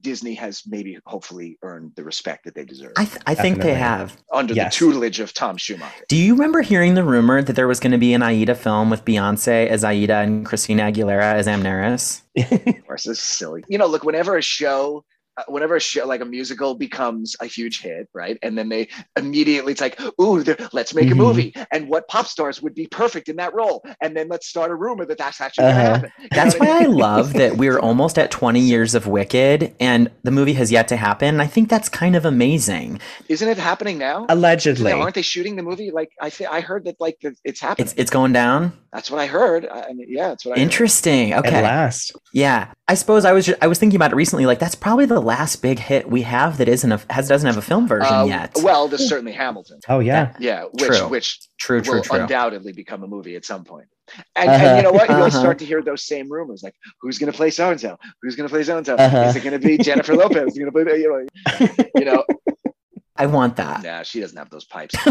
[0.00, 3.74] disney has maybe hopefully earned the respect that they deserve I, th- I think they
[3.74, 4.16] have.
[4.32, 4.74] under Yes.
[4.74, 7.92] the tutelage of tom schumacher Do you remember hearing the rumor that there was going
[7.92, 12.22] to be an Aida film with Beyonce as Aida and Christina Aguilera as Amneris?
[12.36, 15.04] of course this is silly you know look whenever a show
[15.46, 19.72] whenever a show like a musical becomes a huge hit right and then they immediately
[19.72, 21.12] it's like ooh let's make Mhm.
[21.12, 24.46] a movie and what pop stars would be perfect in that role and then let's
[24.48, 25.94] start a rumor that that's actually going to Uh-huh.
[25.94, 29.74] happen You That's why I I love that we're almost at 20 years of Wicked
[29.80, 31.40] and the movie has yet to happen.
[31.40, 33.00] I think that's kind of amazing.
[33.28, 34.92] isn't it happening now allegedly.
[34.92, 35.90] aren't they shooting the movie?
[35.90, 37.86] Like I think I heard that like it's happening.
[37.86, 38.72] It's it's going down.
[38.92, 39.66] that's what I heard.
[39.66, 40.62] I I mean, yeah, that's what I heard.
[40.62, 41.32] Interesting.
[41.32, 41.62] At Okay.
[41.62, 42.72] last, Yeah.
[42.88, 45.20] I suppose I was ju- I was thinking about it recently like that's probably the
[45.34, 48.24] last big hit we have that isn't a has doesn't have a film version Uh,
[48.24, 48.50] yet.
[48.62, 49.78] Well, there's certainly Hamilton.
[49.88, 51.08] oh yeah, Yeah, which True.
[51.14, 52.20] which true, true, will true.
[52.20, 53.88] undoubtedly become a movie at some point.
[54.34, 54.64] And, Uh-huh.
[54.66, 55.08] and you know what?
[55.10, 55.40] You'll Uh-huh.
[55.44, 57.98] start to hear those same rumors, like who's going to play so and so?
[58.22, 58.94] Who's going to play so and so?
[59.28, 60.48] Is it going to be Jennifer Lopez?
[60.52, 61.00] Is it going to play?
[61.04, 62.24] You know, you know,
[63.16, 63.82] I want that.
[63.82, 64.94] nah, she doesn't have those pipes.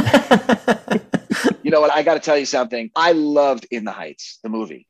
[1.63, 1.91] You know what?
[1.91, 2.89] I got to tell you something.
[2.95, 4.88] I loved In the Heights, the movie.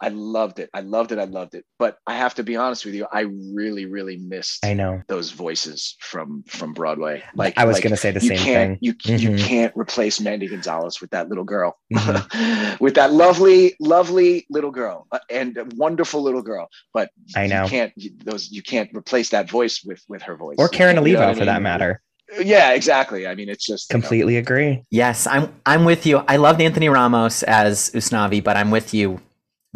[0.00, 0.68] I loved it.
[0.74, 1.18] I loved it.
[1.18, 1.64] I loved it.
[1.78, 3.06] But I have to be honest with you.
[3.10, 5.02] I really, really missed I know.
[5.08, 7.22] those voices from from Broadway.
[7.34, 8.78] Like I was like, going to say the you same can't thing.
[8.82, 9.38] you you Mhm.
[9.40, 12.78] can't replace Mandy Gonzalez with that little girl, Mhm.
[12.80, 16.68] with that lovely, lovely little girl, uh, and wonderful little girl.
[16.92, 17.64] But I know.
[17.64, 20.96] you can't you, those you can't replace that voice with with her voice Or Karen
[20.96, 22.02] You know Olivo what I for that matter.
[22.44, 23.26] Yeah, exactly.
[23.26, 24.82] I mean, it's just you know, Completely agree.
[24.90, 26.22] Yes, I'm I'm with you.
[26.28, 29.20] I loved Anthony Ramos as Usnavi, but I'm with you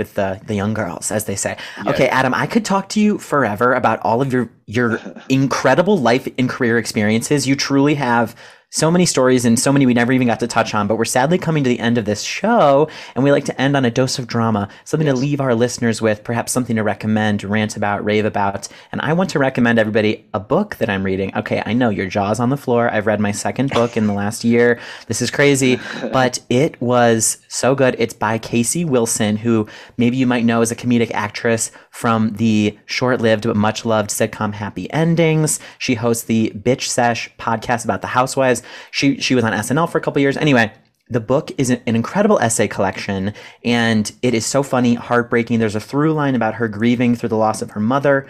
[0.01, 1.59] with the the young girls, as they say.
[1.85, 1.91] Yeah.
[1.91, 4.99] Okay, Adam, I could talk to you forever about all of your your
[5.29, 7.47] incredible life and career experiences.
[7.47, 8.35] You truly have
[8.71, 11.05] so many stories and so many we never even got to touch on, but we're
[11.05, 13.91] sadly coming to the end of this show, and we like to end on a
[13.91, 18.05] dose of drama, something to leave our listeners with, perhaps something to recommend, rant about,
[18.05, 18.69] rave about.
[18.93, 21.35] And I want to recommend everybody a book that I'm reading.
[21.37, 22.89] Okay, I know your jaw's on the floor.
[22.89, 24.79] I've read my second book in the last year.
[25.09, 25.81] This is crazy,
[26.13, 27.97] but it was so good.
[27.99, 29.67] It's by Casey Wilson, who
[29.97, 34.91] maybe you might know as a comedic actress from the short-lived but much-loved sitcom Happy
[34.93, 35.59] Endings.
[35.79, 38.60] She hosts the Bitch Sesh podcast about the housewives.
[38.91, 40.37] She she was on SNL for a couple years.
[40.37, 40.73] Anyway,
[41.09, 43.35] the book is an incredible essay collection
[43.65, 45.59] and it is so funny, heartbreaking.
[45.59, 48.27] There's a through line about her grieving through the loss of her mother.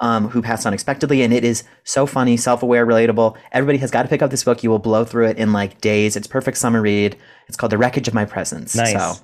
[0.00, 3.36] um, who passed unexpectedly, and it is so funny, self-aware, relatable.
[3.52, 4.62] Everybody has got to pick up this book.
[4.62, 6.16] You will blow through it in like days.
[6.16, 7.16] It's perfect summer read.
[7.48, 8.74] It's called The Wreckage of My Presence.
[8.74, 8.92] Nice.
[8.92, 9.22] So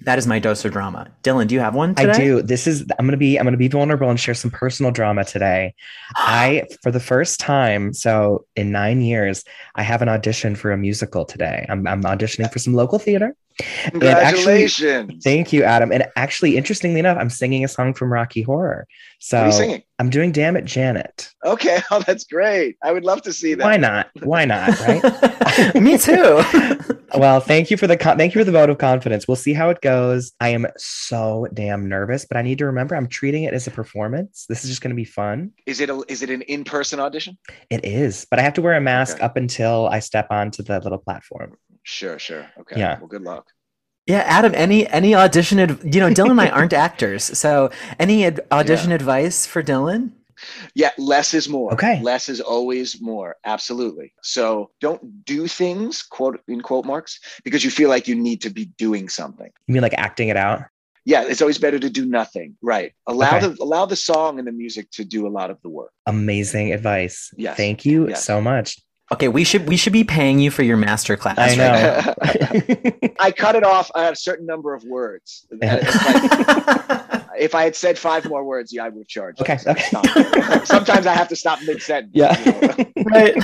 [0.00, 1.08] that is my dose of drama.
[1.22, 2.10] Dylan, do you have one today?
[2.12, 2.42] I do.
[2.42, 5.74] This is I'm gonna be I'm gonna be vulnerable and share some personal drama today.
[6.16, 10.76] I for the first time, so in nine years, I have an audition for a
[10.76, 11.66] musical today.
[11.68, 13.34] I'm I'm auditioning for some local theater.
[13.84, 15.22] And actually- Congratulations.
[15.22, 15.92] Thank you, Adam.
[15.92, 18.86] And actually, interestingly enough, I'm singing a song from Rocky Horror.
[19.20, 19.82] So what are you singing?
[20.00, 21.30] I'm doing Damn It Janet.
[21.44, 22.76] Okay, oh, that's great.
[22.82, 23.62] I would love to see that.
[23.64, 24.08] Why not?
[24.24, 24.76] Why not?
[24.80, 25.74] Right?
[25.80, 26.42] Me too.
[27.16, 29.26] well, thank you for the con- thank you for the vote of confidence.
[29.28, 30.32] We'll see how it goes.
[30.40, 33.70] I am so damn nervous, but I need to remember I'm treating it as a
[33.70, 34.46] performance.
[34.48, 35.52] This is just going to be fun.
[35.66, 37.38] Is it a, is it an in person audition?
[37.70, 39.24] It is, but I have to wear a mask Okay.
[39.24, 41.52] up until I step onto the little platform.
[41.82, 42.46] Sure, sure.
[42.60, 42.78] Okay.
[42.78, 42.98] Yeah.
[42.98, 43.46] Well, good luck.
[44.06, 44.52] Yeah, Adam.
[44.54, 45.58] Any any audition?
[45.58, 50.12] Ad- you know, Dylan and I aren't actors, so any ad- audition advice for Dylan?
[50.74, 51.72] Yeah, less is more.
[51.72, 52.00] Okay.
[52.02, 53.36] Less is always more.
[53.44, 54.12] Absolutely.
[54.22, 58.50] So don't do things, quote in quote marks, because you feel like you need to
[58.50, 59.50] be doing something.
[59.66, 60.62] You mean like acting it out?
[61.06, 62.56] Yeah, it's always better to do nothing.
[62.62, 62.92] Right.
[63.06, 63.48] Allow Okay.
[63.48, 65.90] the allow the song and the music to do a lot of the work.
[66.06, 67.30] Amazing advice.
[67.36, 67.56] Yes.
[67.58, 68.24] Thank you Yes.
[68.24, 68.78] so much.
[69.12, 71.36] Okay, we should we should be paying you for your master class.
[71.38, 71.58] I right
[73.02, 73.10] know.
[73.20, 75.46] I cut it off at a certain number of words.
[77.38, 79.40] If I had said five more words, yeah, I would have charged.
[79.40, 80.64] Okay, So okay.
[80.64, 82.12] Sometimes I have to stop mid sentence.
[82.14, 82.34] yeah.
[83.04, 83.34] right.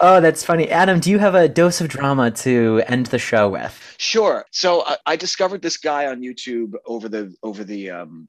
[0.00, 0.68] Oh, that's funny.
[0.70, 3.94] Adam, do you have a dose of drama to end the show with?
[3.98, 4.44] Sure.
[4.50, 8.28] So I, I discovered this guy on YouTube over the over the um,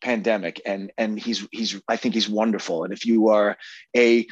[0.00, 2.84] pandemic, and and he's he's I think he's wonderful.
[2.84, 3.56] And if you are
[3.96, 4.26] a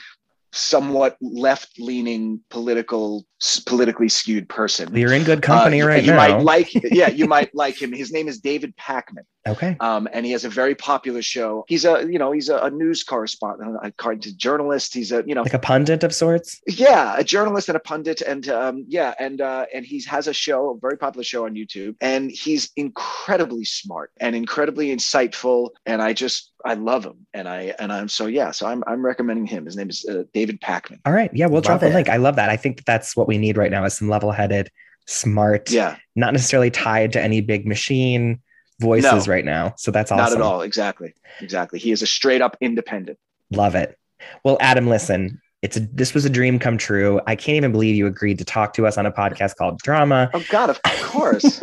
[0.56, 3.24] somewhat left leaning political
[3.66, 6.16] politically skewed person, You're in good company uh, right you now.
[6.16, 7.92] might like yeah you might like him.
[7.92, 9.24] His name is David Pakman.
[9.46, 9.76] okay.
[9.80, 11.64] um, and he has a very popular show.
[11.68, 14.94] He's a you know he's a, a news correspondent, a, a journalist.
[14.94, 16.60] He's a you know Like a pundit of sorts.
[16.66, 20.32] yeah a journalist and a pundit, and um, yeah and uh, and he has a
[20.32, 26.00] show, a very popular show on YouTube, and he's incredibly smart and incredibly insightful, and
[26.00, 29.46] I just I love him, and I and I'm so yeah, so I'm I'm recommending
[29.46, 29.66] him.
[29.66, 30.98] His name is uh, David Pakman.
[31.04, 31.30] All right.
[31.34, 32.08] Yeah, we'll drop Love a link.
[32.08, 32.48] I love that.
[32.48, 34.70] I think that that's what we need right now is some level-headed,
[35.06, 38.40] smart, Yeah, not necessarily tied to any big machine
[38.80, 39.32] voices No.
[39.32, 39.74] right now.
[39.76, 40.24] So that's awesome.
[40.24, 40.62] not at all.
[40.62, 41.78] Exactly, exactly.
[41.78, 43.18] He is a straight up independent.
[43.50, 43.96] Love it.
[44.44, 47.20] Well, Adam, listen, it's a, this was a dream come true.
[47.26, 50.30] I can't even believe you agreed to talk to us on a podcast called Drama.
[50.32, 51.60] Oh God, of course.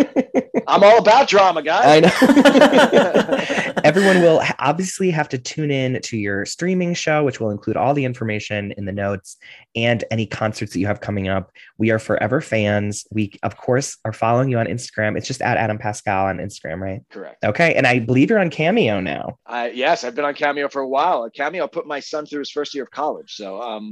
[0.67, 2.03] I'm all about drama, guys.
[2.03, 2.91] I
[3.61, 3.73] know.
[3.83, 7.93] Everyone will obviously have to tune in to your streaming show, which will include all
[7.93, 9.37] the information in the notes
[9.75, 11.51] and any concerts that you have coming up.
[11.77, 13.05] We are forever fans.
[13.11, 15.17] We, of course, are following you on Instagram.
[15.17, 17.01] It's just at Adam Pascal on Instagram, right?
[17.09, 17.43] Correct.
[17.43, 17.73] Okay.
[17.75, 19.37] And I believe you're on Cameo now.
[19.45, 21.29] I, yes, I've been on Cameo for a while.
[21.29, 23.91] Cameo put my son through his first year of college, so um,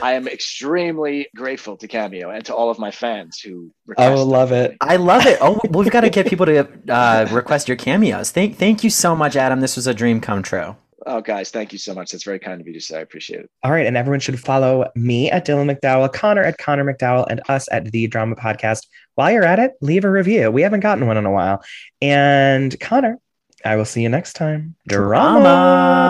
[0.00, 3.72] I am extremely grateful to Cameo and to all of my fans who.
[3.86, 4.76] request Oh, love for it.
[4.80, 5.38] I love it.
[5.40, 8.30] Oh, we've got to get people to uh, request your cameos.
[8.30, 9.60] Thank, thank you so much, Adam.
[9.60, 10.76] This was a dream come true.
[11.04, 12.12] Oh, guys, thank you so much.
[12.12, 12.98] That's very kind of you to say.
[12.98, 13.50] I appreciate it.
[13.64, 13.86] All right.
[13.86, 17.90] And everyone should follow me at Dylan McDowell, Connor at Connor McDowell, and us at
[17.90, 18.86] The Drama Podcast.
[19.16, 20.50] While you're at it, leave a review.
[20.50, 21.62] We haven't gotten one in a while.
[22.00, 23.18] And Connor,
[23.64, 24.76] I will see you next time.
[24.86, 26.02] Drama.